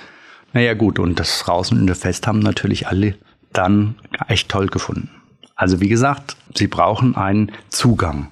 Naja 0.54 0.74
gut, 0.74 1.00
und 1.00 1.20
das 1.20 1.40
draußen 1.40 1.78
in 1.78 1.86
der 1.86 1.96
Fest 1.96 2.28
haben 2.28 2.40
natürlich 2.40 2.88
alle 2.88 3.16
dann 3.54 3.96
echt 4.28 4.50
toll 4.50 4.68
gefunden. 4.68 5.10
Also 5.56 5.80
wie 5.80 5.88
gesagt, 5.88 6.36
sie 6.54 6.68
brauchen 6.68 7.16
einen 7.16 7.52
Zugang. 7.70 8.28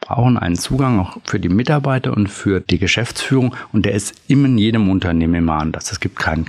Brauchen 0.00 0.38
einen 0.38 0.56
Zugang 0.56 1.00
auch 1.00 1.18
für 1.24 1.40
die 1.40 1.48
Mitarbeiter 1.48 2.16
und 2.16 2.28
für 2.28 2.60
die 2.60 2.78
Geschäftsführung. 2.78 3.54
Und 3.72 3.84
der 3.84 3.92
ist 3.92 4.14
immer 4.28 4.46
in 4.46 4.58
jedem 4.58 4.88
Unternehmen 4.88 5.34
immer 5.34 5.58
anders. 5.58 5.90
Es 5.90 6.00
gibt 6.00 6.18
kein 6.18 6.46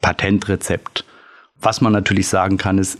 Patentrezept. 0.00 1.04
Was 1.60 1.80
man 1.80 1.92
natürlich 1.92 2.28
sagen 2.28 2.56
kann, 2.56 2.78
ist, 2.78 2.98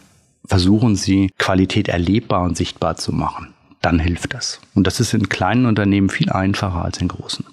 versuchen 0.48 0.96
Sie, 0.96 1.30
Qualität 1.38 1.88
erlebbar 1.88 2.42
und 2.42 2.56
sichtbar 2.56 2.96
zu 2.96 3.12
machen. 3.12 3.54
Dann 3.80 4.00
hilft 4.00 4.34
das. 4.34 4.60
Und 4.74 4.86
das 4.86 4.98
ist 4.98 5.14
in 5.14 5.28
kleinen 5.28 5.66
Unternehmen 5.66 6.08
viel 6.08 6.30
einfacher 6.30 6.84
als 6.84 7.00
in 7.00 7.08
großen. 7.08 7.44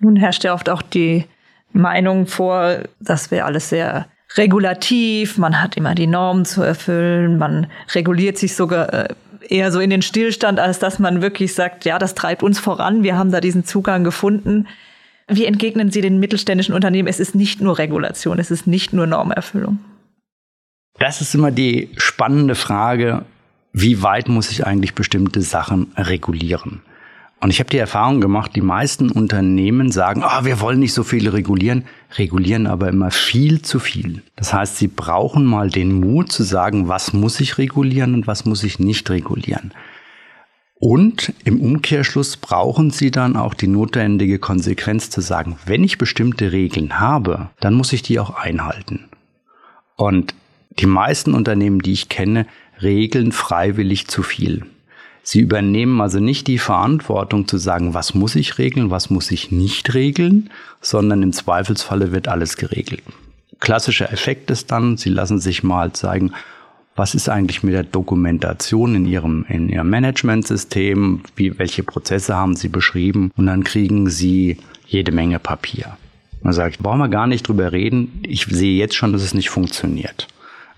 Nun 0.00 0.16
herrscht 0.16 0.42
ja 0.42 0.54
oft 0.54 0.68
auch 0.68 0.82
die 0.82 1.24
Meinung 1.72 2.26
vor, 2.26 2.78
das 2.98 3.30
wäre 3.30 3.44
alles 3.44 3.68
sehr 3.68 4.06
regulativ, 4.36 5.38
man 5.38 5.62
hat 5.62 5.76
immer 5.76 5.94
die 5.94 6.06
Normen 6.06 6.44
zu 6.44 6.62
erfüllen, 6.62 7.38
man 7.38 7.66
reguliert 7.94 8.38
sich 8.38 8.56
sogar 8.56 8.92
äh, 8.92 9.08
eher 9.48 9.70
so 9.70 9.80
in 9.80 9.90
den 9.90 10.02
Stillstand, 10.02 10.58
als 10.58 10.78
dass 10.78 10.98
man 10.98 11.22
wirklich 11.22 11.54
sagt, 11.54 11.84
ja, 11.84 11.98
das 11.98 12.14
treibt 12.14 12.42
uns 12.42 12.58
voran, 12.58 13.02
wir 13.02 13.16
haben 13.16 13.30
da 13.30 13.40
diesen 13.40 13.64
Zugang 13.64 14.04
gefunden. 14.04 14.66
Wie 15.28 15.44
entgegnen 15.44 15.90
Sie 15.90 16.00
den 16.00 16.18
mittelständischen 16.18 16.74
Unternehmen, 16.74 17.08
es 17.08 17.20
ist 17.20 17.34
nicht 17.34 17.60
nur 17.60 17.78
Regulation, 17.78 18.38
es 18.38 18.50
ist 18.50 18.66
nicht 18.66 18.92
nur 18.92 19.06
Normerfüllung? 19.06 19.78
Das 21.02 21.20
ist 21.20 21.34
immer 21.34 21.50
die 21.50 21.88
spannende 21.96 22.54
Frage, 22.54 23.24
wie 23.72 24.04
weit 24.04 24.28
muss 24.28 24.52
ich 24.52 24.64
eigentlich 24.68 24.94
bestimmte 24.94 25.42
Sachen 25.42 25.90
regulieren? 25.96 26.80
Und 27.40 27.50
ich 27.50 27.58
habe 27.58 27.70
die 27.70 27.78
Erfahrung 27.78 28.20
gemacht, 28.20 28.52
die 28.54 28.60
meisten 28.60 29.10
Unternehmen 29.10 29.90
sagen, 29.90 30.22
oh, 30.24 30.44
wir 30.44 30.60
wollen 30.60 30.78
nicht 30.78 30.92
so 30.92 31.02
viel 31.02 31.28
regulieren, 31.28 31.86
regulieren 32.16 32.68
aber 32.68 32.88
immer 32.88 33.10
viel 33.10 33.62
zu 33.62 33.80
viel. 33.80 34.22
Das 34.36 34.54
heißt, 34.54 34.76
sie 34.78 34.86
brauchen 34.86 35.44
mal 35.44 35.70
den 35.70 35.92
Mut 35.92 36.30
zu 36.30 36.44
sagen, 36.44 36.86
was 36.86 37.12
muss 37.12 37.40
ich 37.40 37.58
regulieren 37.58 38.14
und 38.14 38.28
was 38.28 38.44
muss 38.44 38.62
ich 38.62 38.78
nicht 38.78 39.10
regulieren. 39.10 39.74
Und 40.76 41.32
im 41.42 41.60
Umkehrschluss 41.60 42.36
brauchen 42.36 42.92
sie 42.92 43.10
dann 43.10 43.34
auch 43.36 43.54
die 43.54 43.66
notwendige 43.66 44.38
Konsequenz 44.38 45.10
zu 45.10 45.20
sagen, 45.20 45.56
wenn 45.66 45.82
ich 45.82 45.98
bestimmte 45.98 46.52
Regeln 46.52 47.00
habe, 47.00 47.50
dann 47.58 47.74
muss 47.74 47.92
ich 47.92 48.02
die 48.02 48.20
auch 48.20 48.36
einhalten. 48.36 49.08
Und 49.96 50.34
die 50.78 50.86
meisten 50.86 51.34
Unternehmen, 51.34 51.80
die 51.80 51.92
ich 51.92 52.08
kenne, 52.08 52.46
regeln 52.82 53.32
freiwillig 53.32 54.08
zu 54.08 54.22
viel. 54.22 54.64
Sie 55.22 55.40
übernehmen 55.40 56.00
also 56.00 56.18
nicht 56.18 56.48
die 56.48 56.58
Verantwortung 56.58 57.46
zu 57.46 57.56
sagen, 57.56 57.94
was 57.94 58.14
muss 58.14 58.34
ich 58.34 58.58
regeln, 58.58 58.90
was 58.90 59.08
muss 59.08 59.30
ich 59.30 59.52
nicht 59.52 59.94
regeln, 59.94 60.50
sondern 60.80 61.22
im 61.22 61.32
Zweifelsfalle 61.32 62.10
wird 62.10 62.26
alles 62.26 62.56
geregelt. 62.56 63.02
Klassischer 63.60 64.12
Effekt 64.12 64.50
ist 64.50 64.72
dann, 64.72 64.96
Sie 64.96 65.10
lassen 65.10 65.38
sich 65.38 65.62
mal 65.62 65.92
zeigen, 65.92 66.32
was 66.96 67.14
ist 67.14 67.28
eigentlich 67.28 67.62
mit 67.62 67.72
der 67.72 67.84
Dokumentation 67.84 68.96
in 68.96 69.06
Ihrem, 69.06 69.46
in 69.48 69.68
Ihrem 69.68 69.88
Managementsystem, 69.88 71.22
wie, 71.36 71.56
welche 71.58 71.84
Prozesse 71.84 72.34
haben 72.34 72.56
Sie 72.56 72.68
beschrieben 72.68 73.30
und 73.36 73.46
dann 73.46 73.62
kriegen 73.62 74.10
Sie 74.10 74.58
jede 74.86 75.12
Menge 75.12 75.38
Papier. 75.38 75.96
Man 76.42 76.52
sagt, 76.52 76.80
brauchen 76.80 76.98
wir 76.98 77.08
gar 77.08 77.28
nicht 77.28 77.46
drüber 77.46 77.70
reden, 77.70 78.20
ich 78.26 78.46
sehe 78.46 78.76
jetzt 78.76 78.96
schon, 78.96 79.12
dass 79.12 79.22
es 79.22 79.32
nicht 79.32 79.50
funktioniert. 79.50 80.26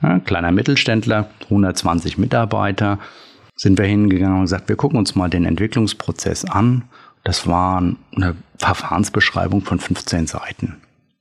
Ja, 0.02 0.18
kleiner 0.20 0.52
Mittelständler, 0.52 1.30
120 1.44 2.18
Mitarbeiter, 2.18 2.98
sind 3.56 3.78
wir 3.78 3.86
hingegangen 3.86 4.36
und 4.36 4.42
gesagt, 4.42 4.68
wir 4.68 4.76
gucken 4.76 4.98
uns 4.98 5.14
mal 5.14 5.30
den 5.30 5.44
Entwicklungsprozess 5.44 6.44
an. 6.44 6.82
Das 7.22 7.46
war 7.46 7.78
eine 8.14 8.36
Verfahrensbeschreibung 8.58 9.62
von 9.62 9.78
15 9.78 10.26
Seiten. 10.26 10.76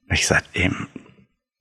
Ich 0.10 0.28
sagte, 0.28 0.60
eben, 0.60 0.88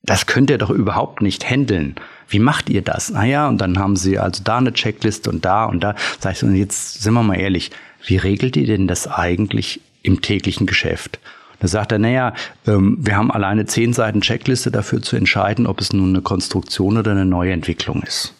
das 0.03 0.27
könnt 0.27 0.51
ihr 0.51 0.59
doch 0.59 0.71
überhaupt 0.71 1.23
nicht 1.23 1.49
handeln. 1.49 1.95
Wie 2.29 2.41
macht 2.41 2.69
ihr 2.69 2.83
das? 2.83 3.11
Naja, 3.11 3.49
und 3.49 3.59
dann 3.59 3.79
haben 3.79 3.97
sie 3.97 4.19
also 4.19 4.43
da 4.43 4.59
eine 4.59 4.73
Checkliste 4.73 5.31
und 5.31 5.45
da 5.45 5.65
und 5.65 5.81
da. 5.81 5.95
Sag 6.19 6.33
ich, 6.33 6.43
und 6.43 6.57
jetzt 6.57 7.03
sind 7.03 7.15
wir 7.15 7.23
mal 7.23 7.39
ehrlich, 7.39 7.71
wie 8.05 8.17
regelt 8.17 8.57
ihr 8.57 8.67
denn 8.67 8.89
das 8.89 9.07
eigentlich 9.07 9.81
im 10.03 10.21
täglichen 10.21 10.67
Geschäft? 10.67 11.21
Da 11.63 11.69
sagt 11.69 11.93
er, 11.93 12.01
naja, 12.01 12.35
ähm, 12.67 12.99
wir 13.01 13.17
haben 13.17 13.31
alleine 13.31 13.67
zehn 13.67 13.93
Seiten 13.93 14.21
Checkliste 14.21 14.73
dafür 14.73 15.01
zu 15.01 15.15
entscheiden, 15.15 15.69
ob 15.69 15.81
es 15.81 15.93
nun 15.93 16.09
eine 16.09 16.21
Konstruktion 16.21 16.99
oder 16.99 17.13
eine 17.13 17.25
neue 17.25 17.53
Entwicklung 17.53 18.03
ist. 18.03 18.35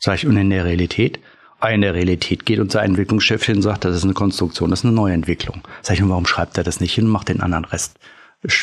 Sag 0.00 0.16
ich, 0.16 0.26
und 0.26 0.36
in 0.36 0.50
der 0.50 0.64
Realität? 0.64 1.20
Ah, 1.60 1.68
in 1.68 1.82
der 1.82 1.94
Realität 1.94 2.44
geht 2.44 2.58
unser 2.58 2.82
Entwicklungschef 2.82 3.44
hin 3.44 3.56
und 3.56 3.62
sagt, 3.62 3.84
das 3.84 3.94
ist 3.94 4.02
eine 4.02 4.12
Konstruktion, 4.12 4.70
das 4.70 4.80
ist 4.80 4.86
eine 4.86 4.92
neue 4.92 5.14
Entwicklung. 5.14 5.62
Sag 5.82 5.94
ich, 5.94 6.02
und 6.02 6.08
warum 6.08 6.26
schreibt 6.26 6.58
er 6.58 6.64
das 6.64 6.80
nicht 6.80 6.92
hin 6.92 7.04
und 7.04 7.12
macht 7.12 7.28
den 7.28 7.42
anderen 7.42 7.64
Rest, 7.64 7.96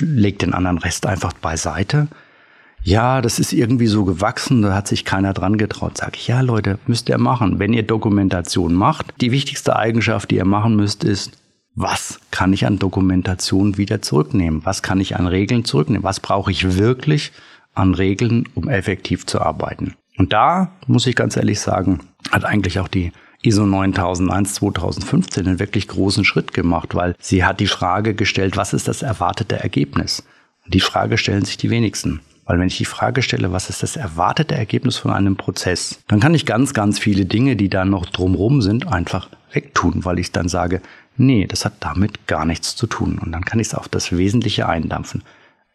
legt 0.02 0.42
den 0.42 0.54
anderen 0.54 0.78
Rest 0.78 1.06
einfach 1.06 1.32
beiseite? 1.32 2.10
Ja, 2.84 3.22
das 3.22 3.40
ist 3.40 3.54
irgendwie 3.54 3.88
so 3.88 4.04
gewachsen, 4.04 4.62
da 4.62 4.74
hat 4.74 4.90
sich 4.90 5.06
keiner 5.06 5.32
dran 5.32 5.58
getraut. 5.58 6.00
Sag 6.00 6.18
ich, 6.18 6.28
ja 6.28 6.42
Leute, 6.42 6.80
müsst 6.86 7.08
ihr 7.08 7.18
machen. 7.18 7.60
Wenn 7.60 7.72
ihr 7.72 7.84
Dokumentation 7.84 8.74
macht, 8.74 9.14
die 9.22 9.32
wichtigste 9.32 9.78
Eigenschaft, 9.78 10.32
die 10.32 10.36
ihr 10.36 10.46
machen 10.46 10.76
müsst, 10.76 11.06
ist, 11.06 11.32
was 11.76 12.20
kann 12.32 12.54
ich 12.54 12.66
an 12.66 12.80
Dokumentation 12.80 13.78
wieder 13.78 14.02
zurücknehmen? 14.02 14.66
Was 14.66 14.82
kann 14.82 15.00
ich 15.00 15.16
an 15.16 15.28
Regeln 15.28 15.66
zurücknehmen? 15.66 16.04
Was 16.04 16.20
brauche 16.20 16.52
ich 16.52 16.78
wirklich 16.78 17.32
an 17.74 17.94
Regeln, 17.94 18.48
um 18.56 18.68
effektiv 18.68 19.26
zu 19.26 19.42
arbeiten? 19.42 19.96
Und 20.18 20.34
da 20.34 20.72
muss 20.88 21.08
ich 21.08 21.16
ganz 21.16 21.38
ehrlich 21.38 21.60
sagen, 21.60 22.00
hat 22.32 22.44
eigentlich 22.44 22.80
auch 22.80 22.88
die 22.88 23.12
ISO 23.42 23.66
9001 23.66 24.56
2015 24.56 25.48
einen 25.48 25.60
wirklich 25.60 25.88
großen 25.88 26.26
Schritt 26.26 26.54
gemacht, 26.54 26.94
weil 26.94 27.16
sie 27.20 27.44
hat 27.44 27.60
die 27.60 27.68
Frage 27.68 28.14
gestellt, 28.14 28.58
was 28.58 28.74
ist 28.74 28.88
das 28.88 29.02
erwartete 29.02 29.60
Ergebnis? 29.60 30.24
Und 30.66 30.74
die 30.74 30.80
Frage 30.80 31.18
stellen 31.18 31.46
sich 31.46 31.58
die 31.58 31.70
wenigsten. 31.70 32.22
Weil 32.46 32.60
wenn 32.60 32.68
ich 32.68 32.78
die 32.78 32.86
Frage 32.86 33.22
stelle, 33.22 33.52
was 33.52 33.70
ist 33.70 33.84
das 33.84 33.96
erwartete 33.96 34.56
Ergebnis 34.56 34.98
von 34.98 35.12
einem 35.12 35.38
Prozess, 35.38 36.00
dann 36.08 36.20
kann 36.20 36.34
ich 36.34 36.46
ganz, 36.46 36.74
ganz 36.74 37.00
viele 37.00 37.26
Dinge, 37.26 37.56
die 37.56 37.70
da 37.70 37.86
noch 37.86 38.06
drumrum 38.08 38.62
sind, 38.62 38.88
einfach 38.88 39.30
wegtun, 39.52 40.06
weil 40.06 40.20
ich 40.20 40.32
dann 40.32 40.50
sage, 40.50 40.82
Nee, 41.18 41.46
das 41.46 41.66
hat 41.66 41.74
damit 41.82 42.28
gar 42.28 42.46
nichts 42.46 42.76
zu 42.76 42.88
tun. 42.88 43.20
Und 43.20 43.32
dann 43.32 43.46
kann 43.46 43.60
ich 43.60 43.68
es 43.68 43.76
auf 43.76 43.90
das 43.90 44.16
Wesentliche 44.16 44.68
eindampfen. 44.68 45.24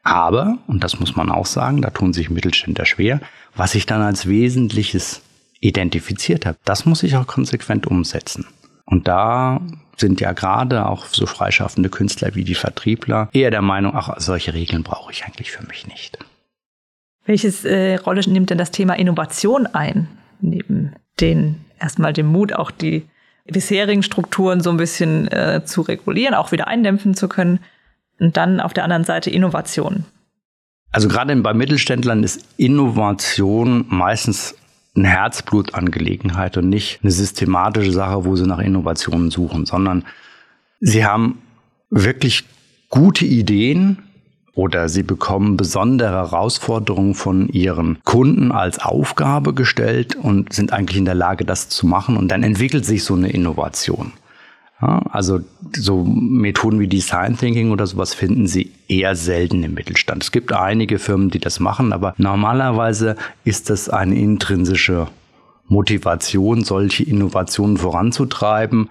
Aber, 0.02 0.58
und 0.66 0.84
das 0.84 1.00
muss 1.00 1.16
man 1.16 1.30
auch 1.30 1.46
sagen, 1.46 1.82
da 1.82 1.90
tun 1.90 2.12
sich 2.12 2.30
Mittelständler 2.30 2.86
schwer, 2.86 3.20
was 3.54 3.74
ich 3.74 3.86
dann 3.86 4.02
als 4.02 4.26
Wesentliches 4.26 5.22
identifiziert 5.60 6.46
habe, 6.46 6.58
das 6.64 6.86
muss 6.86 7.02
ich 7.02 7.16
auch 7.16 7.26
konsequent 7.26 7.86
umsetzen. 7.86 8.46
Und 8.84 9.08
da 9.08 9.60
sind 9.96 10.20
ja 10.20 10.32
gerade 10.32 10.86
auch 10.86 11.06
so 11.06 11.26
freischaffende 11.26 11.88
Künstler 11.88 12.34
wie 12.34 12.44
die 12.44 12.54
Vertriebler 12.54 13.28
eher 13.32 13.50
der 13.50 13.62
Meinung, 13.62 13.92
ach, 13.94 14.14
solche 14.18 14.54
Regeln 14.54 14.82
brauche 14.82 15.10
ich 15.10 15.24
eigentlich 15.24 15.50
für 15.50 15.66
mich 15.66 15.86
nicht. 15.86 16.18
Welche 17.26 17.48
äh, 17.68 17.96
Rolle 17.96 18.22
nimmt 18.28 18.50
denn 18.50 18.58
das 18.58 18.70
Thema 18.70 18.94
Innovation 18.94 19.66
ein? 19.66 20.08
Neben 20.40 20.92
den 21.20 21.56
erstmal 21.80 22.12
dem 22.12 22.26
Mut, 22.26 22.52
auch 22.52 22.70
die 22.70 23.04
bisherigen 23.46 24.02
Strukturen 24.02 24.60
so 24.60 24.70
ein 24.70 24.76
bisschen 24.76 25.28
äh, 25.28 25.62
zu 25.64 25.82
regulieren, 25.82 26.34
auch 26.34 26.52
wieder 26.52 26.68
eindämpfen 26.68 27.14
zu 27.14 27.28
können. 27.28 27.60
Und 28.18 28.36
dann 28.36 28.60
auf 28.60 28.72
der 28.72 28.84
anderen 28.84 29.04
Seite 29.04 29.30
Innovation. 29.30 30.04
Also 30.92 31.08
gerade 31.08 31.34
bei 31.36 31.52
Mittelständlern 31.52 32.22
ist 32.22 32.46
Innovation 32.56 33.84
meistens 33.88 34.54
eine 34.94 35.08
Herzblutangelegenheit 35.08 36.56
und 36.56 36.70
nicht 36.70 37.00
eine 37.02 37.10
systematische 37.10 37.92
Sache, 37.92 38.24
wo 38.24 38.36
sie 38.36 38.46
nach 38.46 38.60
Innovationen 38.60 39.30
suchen, 39.30 39.66
sondern 39.66 40.04
sie 40.80 41.04
haben 41.04 41.42
wirklich 41.90 42.44
gute 42.88 43.26
Ideen, 43.26 43.98
oder 44.56 44.88
sie 44.88 45.02
bekommen 45.02 45.58
besondere 45.58 46.10
Herausforderungen 46.10 47.14
von 47.14 47.48
ihren 47.50 47.98
Kunden 48.04 48.50
als 48.50 48.78
Aufgabe 48.78 49.52
gestellt 49.52 50.16
und 50.16 50.52
sind 50.52 50.72
eigentlich 50.72 50.96
in 50.96 51.04
der 51.04 51.14
Lage, 51.14 51.44
das 51.44 51.68
zu 51.68 51.86
machen. 51.86 52.16
Und 52.16 52.28
dann 52.28 52.42
entwickelt 52.42 52.86
sich 52.86 53.04
so 53.04 53.14
eine 53.14 53.28
Innovation. 53.28 54.12
Ja, 54.80 55.02
also 55.10 55.40
so 55.74 56.04
Methoden 56.04 56.80
wie 56.80 56.86
Design 56.86 57.36
Thinking 57.36 57.70
oder 57.70 57.86
sowas 57.86 58.14
finden 58.14 58.46
Sie 58.46 58.72
eher 58.88 59.14
selten 59.14 59.62
im 59.62 59.74
Mittelstand. 59.74 60.22
Es 60.22 60.32
gibt 60.32 60.52
einige 60.52 60.98
Firmen, 60.98 61.30
die 61.30 61.38
das 61.38 61.60
machen, 61.60 61.92
aber 61.92 62.14
normalerweise 62.16 63.16
ist 63.44 63.68
das 63.68 63.90
eine 63.90 64.18
intrinsische 64.18 65.08
Motivation, 65.68 66.64
solche 66.64 67.04
Innovationen 67.04 67.76
voranzutreiben. 67.76 68.88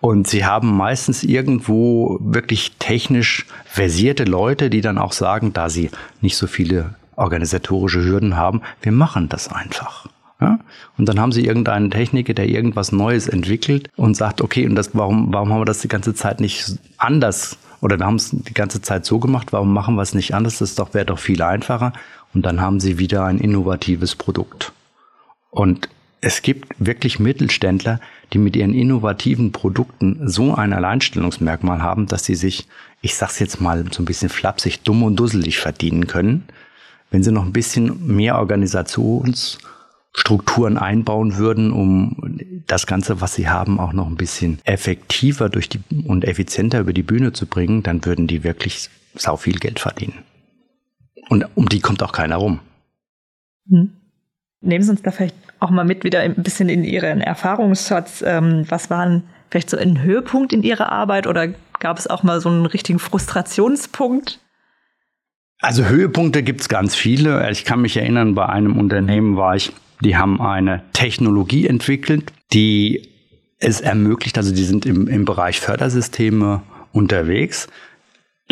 Und 0.00 0.28
sie 0.28 0.44
haben 0.44 0.76
meistens 0.76 1.22
irgendwo 1.22 2.18
wirklich 2.20 2.72
technisch 2.78 3.46
versierte 3.64 4.24
Leute, 4.24 4.70
die 4.70 4.80
dann 4.80 4.98
auch 4.98 5.12
sagen, 5.12 5.52
da 5.52 5.68
sie 5.68 5.90
nicht 6.20 6.36
so 6.36 6.46
viele 6.46 6.94
organisatorische 7.16 8.04
Hürden 8.04 8.36
haben, 8.36 8.60
wir 8.82 8.92
machen 8.92 9.28
das 9.28 9.48
einfach. 9.50 10.06
Ja? 10.40 10.58
Und 10.98 11.08
dann 11.08 11.18
haben 11.18 11.32
sie 11.32 11.46
irgendeinen 11.46 11.90
Techniker, 11.90 12.34
der 12.34 12.48
irgendwas 12.48 12.92
Neues 12.92 13.26
entwickelt 13.26 13.88
und 13.96 14.16
sagt, 14.16 14.42
okay, 14.42 14.66
und 14.66 14.74
das, 14.74 14.90
warum, 14.92 15.32
warum 15.32 15.52
haben 15.52 15.60
wir 15.60 15.64
das 15.64 15.80
die 15.80 15.88
ganze 15.88 16.14
Zeit 16.14 16.40
nicht 16.40 16.78
anders 16.98 17.56
oder 17.80 17.98
wir 17.98 18.06
haben 18.06 18.16
es 18.16 18.30
die 18.30 18.54
ganze 18.54 18.82
Zeit 18.82 19.04
so 19.04 19.18
gemacht, 19.18 19.52
warum 19.52 19.72
machen 19.72 19.96
wir 19.96 20.02
es 20.02 20.14
nicht 20.14 20.34
anders? 20.34 20.58
Das 20.58 20.74
doch, 20.74 20.94
wäre 20.94 21.06
doch 21.06 21.18
viel 21.18 21.42
einfacher. 21.42 21.92
Und 22.34 22.44
dann 22.44 22.60
haben 22.60 22.80
sie 22.80 22.98
wieder 22.98 23.24
ein 23.24 23.38
innovatives 23.38 24.14
Produkt. 24.14 24.72
Und 25.50 25.88
es 26.20 26.42
gibt 26.42 26.74
wirklich 26.78 27.18
Mittelständler, 27.18 28.00
die 28.32 28.38
mit 28.38 28.56
ihren 28.56 28.74
innovativen 28.74 29.52
Produkten 29.52 30.28
so 30.28 30.54
ein 30.54 30.72
Alleinstellungsmerkmal 30.72 31.82
haben, 31.82 32.06
dass 32.06 32.24
sie 32.24 32.34
sich, 32.34 32.66
ich 33.00 33.14
sag's 33.14 33.38
jetzt 33.38 33.60
mal 33.60 33.84
so 33.92 34.02
ein 34.02 34.06
bisschen 34.06 34.28
flapsig, 34.28 34.82
dumm 34.82 35.02
und 35.02 35.16
dusselig 35.16 35.58
verdienen 35.58 36.06
können, 36.06 36.44
wenn 37.10 37.22
sie 37.22 37.32
noch 37.32 37.44
ein 37.44 37.52
bisschen 37.52 38.06
mehr 38.06 38.36
Organisations- 38.36 39.58
Strukturen 40.18 40.78
einbauen 40.78 41.36
würden, 41.36 41.72
um 41.72 42.40
das 42.66 42.86
Ganze, 42.86 43.20
was 43.20 43.34
sie 43.34 43.50
haben, 43.50 43.78
auch 43.78 43.92
noch 43.92 44.06
ein 44.06 44.16
bisschen 44.16 44.60
effektiver 44.64 45.50
durch 45.50 45.68
die 45.68 45.80
und 46.06 46.24
effizienter 46.24 46.80
über 46.80 46.94
die 46.94 47.02
Bühne 47.02 47.34
zu 47.34 47.44
bringen, 47.44 47.82
dann 47.82 48.02
würden 48.06 48.26
die 48.26 48.42
wirklich 48.42 48.88
sau 49.14 49.36
viel 49.36 49.58
Geld 49.58 49.78
verdienen. 49.78 50.24
Und 51.28 51.44
um 51.54 51.68
die 51.68 51.80
kommt 51.80 52.02
auch 52.02 52.12
keiner 52.12 52.36
rum. 52.36 52.60
Hm. 53.68 53.92
Nehmen 54.66 54.84
Sie 54.84 54.90
uns 54.90 55.02
da 55.02 55.10
vielleicht 55.10 55.36
auch 55.60 55.70
mal 55.70 55.84
mit 55.84 56.04
wieder 56.04 56.20
ein 56.20 56.34
bisschen 56.34 56.68
in 56.68 56.84
Ihren 56.84 57.20
Erfahrungsschatz. 57.20 58.22
Ähm, 58.26 58.66
was 58.68 58.90
waren 58.90 59.24
vielleicht 59.50 59.70
so 59.70 59.76
ein 59.76 60.02
Höhepunkt 60.02 60.52
in 60.52 60.62
Ihrer 60.62 60.92
Arbeit 60.92 61.26
oder 61.26 61.48
gab 61.78 61.98
es 61.98 62.06
auch 62.06 62.22
mal 62.22 62.40
so 62.40 62.48
einen 62.48 62.66
richtigen 62.66 62.98
Frustrationspunkt? 62.98 64.40
Also 65.60 65.86
Höhepunkte 65.86 66.42
gibt 66.42 66.60
es 66.60 66.68
ganz 66.68 66.94
viele. 66.94 67.50
Ich 67.50 67.64
kann 67.64 67.80
mich 67.80 67.96
erinnern, 67.96 68.34
bei 68.34 68.46
einem 68.46 68.78
Unternehmen 68.78 69.36
war 69.36 69.56
ich 69.56 69.72
die 70.00 70.16
haben 70.16 70.40
eine 70.40 70.82
Technologie 70.92 71.66
entwickelt, 71.66 72.32
die 72.52 73.08
es 73.58 73.80
ermöglicht, 73.80 74.36
also 74.36 74.54
die 74.54 74.64
sind 74.64 74.84
im, 74.84 75.08
im 75.08 75.24
Bereich 75.24 75.60
Fördersysteme 75.60 76.62
unterwegs, 76.92 77.68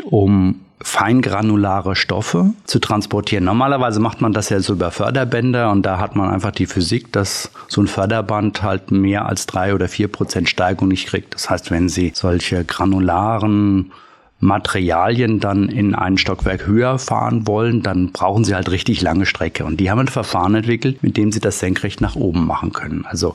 um 0.05 0.61
feingranulare 0.84 1.96
Stoffe 1.96 2.50
zu 2.64 2.78
transportieren. 2.78 3.44
Normalerweise 3.44 4.00
macht 4.00 4.20
man 4.20 4.32
das 4.32 4.50
ja 4.50 4.60
so 4.60 4.74
über 4.74 4.90
Förderbänder 4.90 5.70
und 5.70 5.82
da 5.82 5.98
hat 5.98 6.14
man 6.14 6.30
einfach 6.30 6.52
die 6.52 6.66
Physik, 6.66 7.10
dass 7.10 7.50
so 7.68 7.80
ein 7.80 7.86
Förderband 7.86 8.62
halt 8.62 8.90
mehr 8.90 9.26
als 9.26 9.46
drei 9.46 9.74
oder 9.74 9.88
vier 9.88 10.08
Prozent 10.08 10.48
Steigung 10.48 10.88
nicht 10.88 11.08
kriegt. 11.08 11.34
Das 11.34 11.48
heißt, 11.48 11.70
wenn 11.70 11.88
Sie 11.88 12.12
solche 12.14 12.64
granularen 12.64 13.92
Materialien 14.40 15.40
dann 15.40 15.70
in 15.70 15.94
ein 15.94 16.18
Stockwerk 16.18 16.66
höher 16.66 16.98
fahren 16.98 17.46
wollen, 17.46 17.82
dann 17.82 18.12
brauchen 18.12 18.44
sie 18.44 18.54
halt 18.54 18.70
richtig 18.70 19.00
lange 19.00 19.24
Strecke. 19.24 19.64
Und 19.64 19.78
die 19.78 19.90
haben 19.90 20.00
ein 20.00 20.08
Verfahren 20.08 20.54
entwickelt, 20.54 21.02
mit 21.02 21.16
dem 21.16 21.32
sie 21.32 21.40
das 21.40 21.60
senkrecht 21.60 22.02
nach 22.02 22.14
oben 22.14 22.46
machen 22.46 22.72
können. 22.74 23.06
Also 23.06 23.34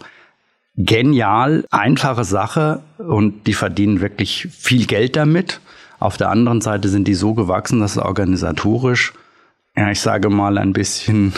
genial, 0.76 1.66
einfache 1.72 2.24
Sache 2.24 2.84
und 3.00 3.48
die 3.48 3.54
verdienen 3.54 4.02
wirklich 4.02 4.48
viel 4.52 4.86
Geld 4.86 5.16
damit. 5.16 5.62
Auf 6.00 6.18
der 6.18 6.30
anderen 6.30 6.62
Seite 6.62 6.88
sind 6.88 7.08
die 7.08 7.14
so 7.14 7.34
gewachsen, 7.34 7.80
dass 7.80 7.94
sie 7.94 8.06
organisatorisch, 8.06 9.14
ja, 9.76 9.92
ich 9.92 10.00
sage 10.00 10.30
mal, 10.30 10.58
ein 10.58 10.74
bisschen 10.74 11.34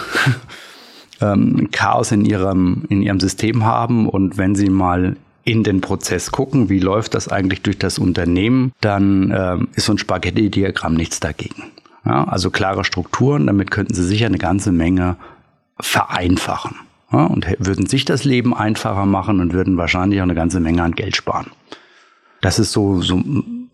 ähm, 1.21 1.69
Chaos 1.71 2.11
in 2.11 2.25
ihrem, 2.25 2.83
in 2.89 3.01
ihrem 3.01 3.19
System 3.19 3.65
haben. 3.65 4.07
Und 4.07 4.37
wenn 4.37 4.55
sie 4.55 4.69
mal 4.69 5.17
in 5.43 5.63
den 5.63 5.81
Prozess 5.81 6.31
gucken, 6.31 6.69
wie 6.69 6.79
läuft 6.79 7.15
das 7.15 7.27
eigentlich 7.27 7.63
durch 7.63 7.79
das 7.79 7.97
Unternehmen, 7.97 8.71
dann 8.81 9.33
ähm, 9.35 9.67
ist 9.73 9.85
so 9.85 9.93
ein 9.93 9.97
Spaghetti-Diagramm 9.97 10.93
nichts 10.93 11.19
dagegen. 11.19 11.63
Ja, 12.05 12.23
also 12.25 12.49
klare 12.49 12.83
Strukturen, 12.83 13.47
damit 13.47 13.71
könnten 13.71 13.93
Sie 13.93 14.03
sicher 14.03 14.25
eine 14.25 14.39
ganze 14.39 14.71
Menge 14.71 15.17
vereinfachen. 15.79 16.75
Ja, 17.11 17.25
und 17.25 17.45
würden 17.59 17.87
sich 17.87 18.05
das 18.05 18.23
Leben 18.23 18.55
einfacher 18.55 19.05
machen 19.05 19.39
und 19.39 19.53
würden 19.53 19.77
wahrscheinlich 19.77 20.19
auch 20.19 20.25
eine 20.25 20.35
ganze 20.35 20.59
Menge 20.59 20.83
an 20.83 20.93
Geld 20.93 21.15
sparen. 21.15 21.51
Das 22.39 22.57
ist 22.57 22.71
so, 22.71 23.01
so 23.01 23.21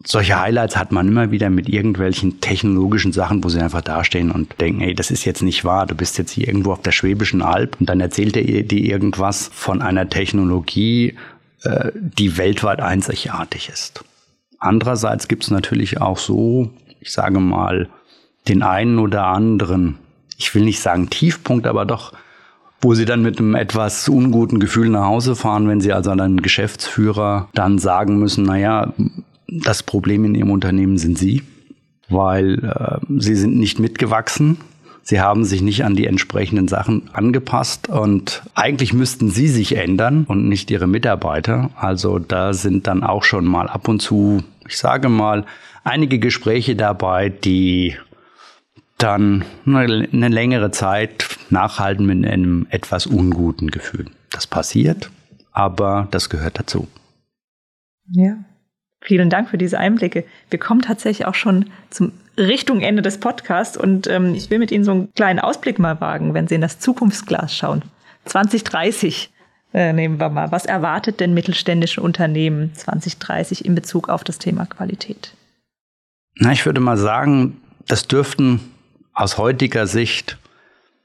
solche 0.07 0.39
Highlights 0.39 0.77
hat 0.77 0.93
man 0.93 1.07
immer 1.09 1.31
wieder 1.31 1.49
mit 1.49 1.67
irgendwelchen 1.67 2.39
technologischen 2.39 3.11
Sachen, 3.11 3.43
wo 3.43 3.49
sie 3.49 3.59
einfach 3.59 3.81
dastehen 3.81 4.31
und 4.31 4.59
denken, 4.61 4.81
ey, 4.81 4.93
das 4.93 5.11
ist 5.11 5.25
jetzt 5.25 5.43
nicht 5.43 5.65
wahr, 5.65 5.85
du 5.85 5.95
bist 5.95 6.17
jetzt 6.17 6.31
hier 6.31 6.47
irgendwo 6.47 6.71
auf 6.71 6.81
der 6.81 6.93
Schwäbischen 6.93 7.41
Alb 7.41 7.75
und 7.79 7.89
dann 7.89 7.99
erzählt 7.99 8.37
er 8.37 8.63
dir 8.63 8.79
irgendwas 8.79 9.49
von 9.53 9.81
einer 9.81 10.09
Technologie, 10.09 11.15
äh, 11.63 11.91
die 11.93 12.37
weltweit 12.37 12.79
einzigartig 12.79 13.69
ist. 13.69 14.05
Andererseits 14.59 15.27
gibt 15.27 15.43
es 15.43 15.51
natürlich 15.51 15.99
auch 15.99 16.17
so, 16.17 16.71
ich 17.01 17.11
sage 17.11 17.39
mal, 17.41 17.89
den 18.47 18.63
einen 18.63 18.99
oder 18.99 19.25
anderen, 19.25 19.97
ich 20.37 20.55
will 20.55 20.63
nicht 20.63 20.79
sagen 20.79 21.09
Tiefpunkt, 21.09 21.67
aber 21.67 21.85
doch, 21.85 22.13
wo 22.79 22.93
sie 22.93 23.05
dann 23.05 23.23
mit 23.23 23.39
einem 23.39 23.55
etwas 23.55 24.07
unguten 24.07 24.59
Gefühl 24.59 24.87
nach 24.87 25.05
Hause 25.05 25.35
fahren, 25.35 25.67
wenn 25.67 25.81
sie 25.81 25.91
also 25.91 26.11
an 26.11 26.21
einen 26.21 26.41
Geschäftsführer 26.41 27.49
dann 27.53 27.77
sagen 27.77 28.19
müssen, 28.19 28.45
naja, 28.45 28.93
das 29.47 29.83
Problem 29.83 30.25
in 30.25 30.35
ihrem 30.35 30.51
Unternehmen 30.51 30.97
sind 30.97 31.17
sie, 31.17 31.43
weil 32.09 32.63
äh, 32.63 32.99
sie 33.19 33.35
sind 33.35 33.57
nicht 33.57 33.79
mitgewachsen 33.79 34.57
Sie 35.09 35.21
haben 35.21 35.45
sich 35.45 35.61
nicht 35.61 35.85
an 35.85 35.95
die 35.95 36.05
entsprechenden 36.05 36.67
Sachen 36.67 37.09
angepasst 37.13 37.87
und 37.87 38.43
eigentlich 38.55 38.91
müssten 38.91 39.29
Sie 39.29 39.47
sich 39.47 39.77
ändern 39.77 40.25
und 40.27 40.49
nicht 40.49 40.69
Ihre 40.69 40.85
Mitarbeiter. 40.85 41.69
Also 41.77 42.19
da 42.19 42.51
sind 42.51 42.87
dann 42.87 43.03
auch 43.03 43.23
schon 43.23 43.45
mal 43.45 43.69
ab 43.69 43.87
und 43.87 44.01
zu, 44.01 44.43
ich 44.67 44.77
sage 44.77 45.07
mal, 45.07 45.45
einige 45.85 46.19
Gespräche 46.19 46.75
dabei, 46.75 47.29
die 47.29 47.95
dann 48.97 49.45
eine 49.65 50.27
längere 50.27 50.71
Zeit 50.71 51.37
nachhalten 51.49 52.05
mit 52.05 52.25
einem 52.25 52.67
etwas 52.69 53.05
unguten 53.05 53.71
Gefühl. 53.71 54.07
Das 54.31 54.45
passiert, 54.45 55.09
aber 55.53 56.09
das 56.11 56.29
gehört 56.29 56.59
dazu. 56.59 56.89
Ja, 58.11 58.35
vielen 59.01 59.29
Dank 59.29 59.49
für 59.49 59.57
diese 59.57 59.79
Einblicke. 59.79 60.23
Wir 60.49 60.59
kommen 60.59 60.81
tatsächlich 60.81 61.27
auch 61.27 61.35
schon 61.35 61.69
zum 61.89 62.11
Richtung 62.37 62.81
Ende 62.81 63.01
des 63.01 63.19
Podcasts 63.19 63.77
und 63.77 64.07
ähm, 64.07 64.35
ich 64.35 64.49
will 64.49 64.59
mit 64.59 64.71
Ihnen 64.71 64.83
so 64.83 64.91
einen 64.91 65.13
kleinen 65.13 65.39
Ausblick 65.39 65.79
mal 65.79 65.99
wagen, 66.01 66.33
wenn 66.33 66.47
Sie 66.47 66.55
in 66.55 66.61
das 66.61 66.79
Zukunftsglas 66.79 67.55
schauen. 67.55 67.83
2030 68.25 69.31
äh, 69.73 69.93
nehmen 69.93 70.19
wir 70.19 70.29
mal. 70.29 70.51
Was 70.51 70.65
erwartet 70.65 71.19
denn 71.19 71.33
mittelständische 71.33 72.01
Unternehmen 72.01 72.73
2030 72.75 73.65
in 73.65 73.75
Bezug 73.75 74.09
auf 74.09 74.23
das 74.23 74.37
Thema 74.37 74.65
Qualität? 74.65 75.33
Na, 76.35 76.51
ich 76.51 76.65
würde 76.65 76.79
mal 76.79 76.97
sagen, 76.97 77.57
das 77.87 78.07
dürften 78.07 78.59
aus 79.13 79.37
heutiger 79.37 79.87
Sicht 79.87 80.37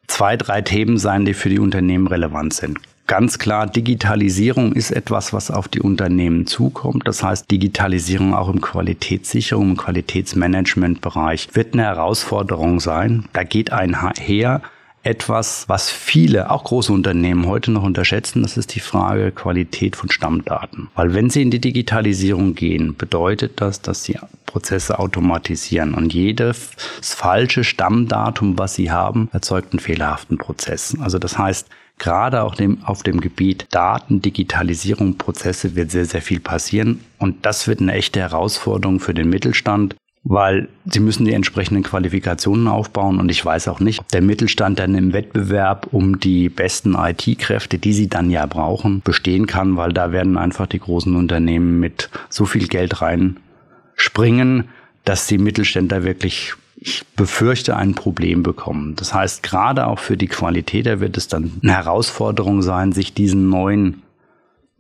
zwei, 0.07 0.37
drei 0.37 0.61
Themen 0.61 0.99
sein, 0.99 1.25
die 1.25 1.35
für 1.35 1.49
die 1.49 1.59
Unternehmen 1.59 2.07
relevant 2.07 2.53
sind 2.53 2.79
ganz 3.13 3.39
klar, 3.39 3.67
Digitalisierung 3.67 4.73
ist 4.73 4.91
etwas, 4.91 5.35
was 5.35 5.51
auf 5.51 5.69
die 5.69 5.83
Unternehmen 5.83 6.47
zukommt. 6.47 7.07
Das 7.07 7.23
heißt, 7.23 7.51
Digitalisierung 7.51 8.33
auch 8.33 8.49
im 8.49 8.63
Qualitätssicherung, 8.63 9.73
im 9.73 9.77
Qualitätsmanagementbereich 9.77 11.49
wird 11.53 11.75
eine 11.75 11.83
Herausforderung 11.83 12.81
sein. 12.81 13.27
Da 13.35 13.45
geht 13.45 13.71
einher 13.71 14.63
etwas, 15.03 15.69
was 15.69 15.91
viele, 15.91 16.51
auch 16.51 16.65
große 16.65 16.91
Unternehmen 16.91 17.47
heute 17.47 17.71
noch 17.71 17.83
unterschätzen, 17.83 18.41
das 18.45 18.57
ist 18.57 18.75
die 18.75 18.81
Frage 18.81 19.31
Qualität 19.31 19.95
von 19.95 20.11
Stammdaten. 20.11 20.89
Weil 20.95 21.13
wenn 21.13 21.29
Sie 21.29 21.43
in 21.43 21.51
die 21.51 21.61
Digitalisierung 21.61 22.55
gehen, 22.55 22.97
bedeutet 22.97 23.61
das, 23.61 23.83
dass 23.83 24.05
Sie 24.05 24.17
Prozesse 24.47 24.99
automatisieren 24.99 25.93
und 25.93 26.15
jedes 26.15 26.71
falsche 27.03 27.63
Stammdatum, 27.63 28.59
was 28.59 28.75
Sie 28.75 28.91
haben, 28.91 29.29
erzeugt 29.33 29.75
einen 29.75 29.81
fehlerhaften 29.81 30.39
Prozess. 30.39 30.97
Also 30.99 31.19
das 31.19 31.37
heißt, 31.37 31.69
Gerade 32.03 32.43
auch 32.43 32.57
dem, 32.57 32.83
auf 32.83 33.05
dem 33.05 33.21
Gebiet 33.21 33.67
Daten, 33.71 34.21
Digitalisierung, 34.21 35.19
Prozesse 35.19 35.77
wird 35.77 35.93
sehr, 35.93 36.05
sehr 36.05 36.21
viel 36.21 36.41
passieren. 36.41 36.99
Und 37.21 37.47
das 37.47 37.69
wird 37.69 37.81
eine 37.81 37.93
echte 37.93 38.19
Herausforderung 38.19 38.99
für 38.99 39.15
den 39.15 39.31
Mittelstand, 39.31 39.95
weil 40.25 40.69
sie 40.85 40.99
müssen 40.99 41.27
die 41.27 41.33
entsprechenden 41.33 41.85
Qualifikationen 41.85 42.67
aufbauen. 42.67 43.21
Und 43.21 43.29
ich 43.29 43.45
weiß 43.45 43.69
auch 43.69 43.79
nicht, 43.79 44.01
ob 44.01 44.09
der 44.09 44.21
Mittelstand 44.21 44.81
dann 44.81 44.97
im 44.97 45.13
Wettbewerb 45.13 45.91
um 45.93 46.19
die 46.19 46.49
besten 46.49 46.97
IT-Kräfte, 46.97 47.79
die 47.79 47.93
sie 47.93 48.09
dann 48.09 48.31
ja 48.31 48.47
brauchen, 48.47 49.01
bestehen 49.03 49.47
kann, 49.47 49.77
weil 49.77 49.93
da 49.93 50.11
werden 50.11 50.37
einfach 50.37 50.67
die 50.67 50.81
großen 50.81 51.15
Unternehmen 51.15 51.79
mit 51.79 52.11
so 52.29 52.47
viel 52.47 52.67
Geld 52.67 53.01
reinspringen, 53.01 54.65
dass 55.05 55.29
die 55.29 55.39
Mittelständler 55.39 56.03
wirklich 56.03 56.55
ich 56.85 57.07
befürchte, 57.17 57.77
ein 57.77 57.95
Problem 57.95 58.43
bekommen. 58.43 58.97
Das 58.97 59.15
heißt, 59.15 59.43
gerade 59.43 59.87
auch 59.87 59.99
für 59.99 60.17
die 60.17 60.27
Qualitäter 60.27 61.01
wird 61.01 61.17
es 61.17 61.29
dann 61.29 61.61
eine 61.63 61.73
Herausforderung 61.73 62.63
sein, 62.63 62.93
sich 62.93 63.15
diesen 63.15 63.49
neuen 63.49 64.03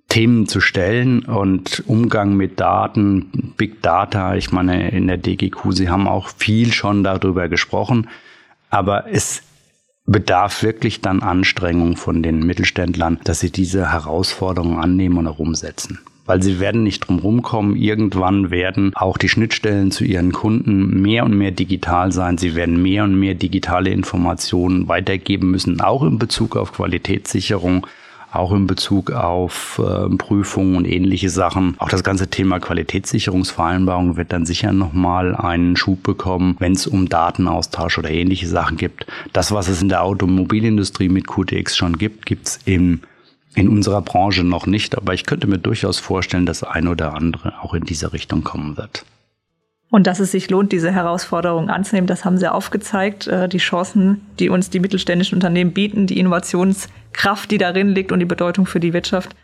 Themen 0.08 0.46
zu 0.46 0.60
stellen 0.60 1.24
und 1.24 1.84
Umgang 1.86 2.36
mit 2.36 2.60
Daten, 2.60 3.54
Big 3.56 3.82
Data. 3.82 4.34
Ich 4.34 4.52
meine, 4.52 4.90
in 4.90 5.06
der 5.06 5.16
DGQ, 5.16 5.70
Sie 5.70 5.88
haben 5.88 6.08
auch 6.08 6.28
viel 6.28 6.72
schon 6.72 7.04
darüber 7.04 7.48
gesprochen, 7.48 8.08
aber 8.68 9.06
es 9.10 9.42
bedarf 10.04 10.62
wirklich 10.62 11.00
dann 11.00 11.22
Anstrengung 11.22 11.96
von 11.96 12.22
den 12.22 12.40
Mittelständlern, 12.40 13.20
dass 13.24 13.40
sie 13.40 13.52
diese 13.52 13.92
Herausforderungen 13.92 14.78
annehmen 14.78 15.18
und 15.18 15.28
auch 15.28 15.38
umsetzen 15.38 16.00
weil 16.26 16.42
sie 16.42 16.60
werden 16.60 16.82
nicht 16.82 17.00
drum 17.00 17.18
rumkommen. 17.18 17.76
Irgendwann 17.76 18.50
werden 18.50 18.92
auch 18.94 19.18
die 19.18 19.28
Schnittstellen 19.28 19.90
zu 19.90 20.04
ihren 20.04 20.32
Kunden 20.32 21.02
mehr 21.02 21.24
und 21.24 21.36
mehr 21.36 21.50
digital 21.50 22.12
sein. 22.12 22.38
Sie 22.38 22.54
werden 22.54 22.80
mehr 22.80 23.04
und 23.04 23.18
mehr 23.18 23.34
digitale 23.34 23.90
Informationen 23.90 24.88
weitergeben 24.88 25.50
müssen, 25.50 25.80
auch 25.80 26.02
in 26.02 26.18
Bezug 26.18 26.56
auf 26.56 26.72
Qualitätssicherung 26.72 27.86
auch 28.32 28.52
in 28.52 28.66
Bezug 28.66 29.10
auf 29.10 29.78
äh, 29.78 30.08
Prüfungen 30.16 30.76
und 30.76 30.86
ähnliche 30.86 31.28
Sachen. 31.28 31.74
Auch 31.78 31.90
das 31.90 32.02
ganze 32.02 32.28
Thema 32.28 32.60
Qualitätssicherungsvereinbarung 32.60 34.16
wird 34.16 34.32
dann 34.32 34.46
sicher 34.46 34.72
nochmal 34.72 35.36
einen 35.36 35.76
Schub 35.76 36.02
bekommen, 36.02 36.56
wenn 36.58 36.72
es 36.72 36.86
um 36.86 37.08
Datenaustausch 37.08 37.98
oder 37.98 38.10
ähnliche 38.10 38.48
Sachen 38.48 38.78
gibt. 38.78 39.06
Das, 39.32 39.52
was 39.52 39.68
es 39.68 39.82
in 39.82 39.90
der 39.90 40.02
Automobilindustrie 40.02 41.10
mit 41.10 41.26
QTX 41.26 41.76
schon 41.76 41.98
gibt, 41.98 42.24
gibt 42.24 42.48
es 42.48 42.60
im 42.64 43.00
in 43.54 43.68
unserer 43.68 44.02
Branche 44.02 44.44
noch 44.44 44.66
nicht, 44.66 44.96
aber 44.96 45.14
ich 45.14 45.26
könnte 45.26 45.46
mir 45.46 45.58
durchaus 45.58 45.98
vorstellen, 45.98 46.46
dass 46.46 46.62
ein 46.62 46.88
oder 46.88 47.14
andere 47.14 47.54
auch 47.62 47.74
in 47.74 47.84
diese 47.84 48.12
Richtung 48.12 48.44
kommen 48.44 48.76
wird. 48.76 49.04
Und 49.90 50.06
dass 50.06 50.20
es 50.20 50.32
sich 50.32 50.48
lohnt, 50.48 50.72
diese 50.72 50.90
Herausforderungen 50.90 51.68
anzunehmen, 51.68 52.06
das 52.06 52.24
haben 52.24 52.38
Sie 52.38 52.50
aufgezeigt. 52.50 53.26
Äh, 53.26 53.46
die 53.46 53.58
Chancen, 53.58 54.22
die 54.38 54.48
uns 54.48 54.70
die 54.70 54.80
mittelständischen 54.80 55.36
Unternehmen 55.36 55.72
bieten, 55.72 56.06
die 56.06 56.18
Innovationskraft, 56.18 57.50
die 57.50 57.58
darin 57.58 57.90
liegt 57.90 58.10
und 58.10 58.18
die 58.18 58.24
Bedeutung 58.24 58.64
für 58.64 58.80
die 58.80 58.94
Wirtschaft, 58.94 59.36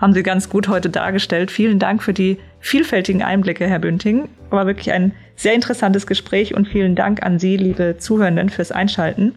haben 0.00 0.12
Sie 0.12 0.24
ganz 0.24 0.48
gut 0.48 0.66
heute 0.66 0.90
dargestellt. 0.90 1.52
Vielen 1.52 1.78
Dank 1.78 2.02
für 2.02 2.12
die 2.12 2.38
vielfältigen 2.58 3.22
Einblicke, 3.22 3.68
Herr 3.68 3.78
Bünding. 3.78 4.28
War 4.50 4.66
wirklich 4.66 4.90
ein 4.90 5.12
sehr 5.36 5.54
interessantes 5.54 6.08
Gespräch 6.08 6.52
und 6.52 6.66
vielen 6.66 6.96
Dank 6.96 7.22
an 7.22 7.38
Sie, 7.38 7.56
liebe 7.56 7.96
Zuhörenden, 7.98 8.48
fürs 8.48 8.72
Einschalten. 8.72 9.36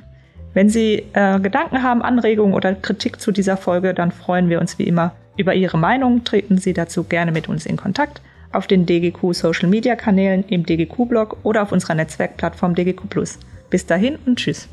Wenn 0.55 0.69
Sie 0.69 1.03
äh, 1.11 1.39
Gedanken 1.41 1.83
haben, 1.83 2.01
Anregungen 2.01 2.55
oder 2.55 2.73
Kritik 2.73 3.19
zu 3.19 3.33
dieser 3.33 3.57
Folge, 3.57 3.93
dann 3.93 4.11
freuen 4.11 4.49
wir 4.49 4.61
uns 4.61 4.79
wie 4.79 4.85
immer 4.85 5.11
über 5.35 5.53
Ihre 5.53 5.77
Meinung. 5.77 6.23
Treten 6.23 6.57
Sie 6.57 6.71
dazu 6.71 7.03
gerne 7.03 7.33
mit 7.33 7.49
uns 7.49 7.65
in 7.65 7.75
Kontakt 7.75 8.21
auf 8.53 8.65
den 8.65 8.85
DGQ 8.85 9.33
Social 9.33 9.67
Media 9.67 9.97
Kanälen, 9.97 10.45
im 10.47 10.65
DGQ 10.65 11.09
Blog 11.09 11.37
oder 11.43 11.61
auf 11.61 11.73
unserer 11.73 11.95
Netzwerkplattform 11.95 12.73
DGQ 12.73 13.09
Plus. 13.09 13.37
Bis 13.69 13.85
dahin 13.85 14.17
und 14.25 14.39
tschüss. 14.39 14.69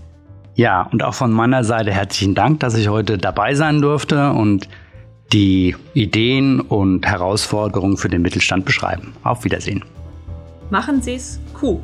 Ja, 0.54 0.82
und 0.92 1.02
auch 1.02 1.14
von 1.14 1.32
meiner 1.32 1.64
Seite 1.64 1.90
herzlichen 1.90 2.36
Dank, 2.36 2.60
dass 2.60 2.76
ich 2.76 2.88
heute 2.88 3.18
dabei 3.18 3.54
sein 3.56 3.80
durfte 3.80 4.30
und 4.30 4.68
die 5.32 5.74
Ideen 5.94 6.60
und 6.60 7.04
Herausforderungen 7.06 7.96
für 7.96 8.08
den 8.08 8.22
Mittelstand 8.22 8.64
beschreiben. 8.64 9.14
Auf 9.24 9.44
Wiedersehen. 9.44 9.84
Machen 10.70 11.02
Sie 11.02 11.14
es 11.14 11.40
cool. 11.60 11.80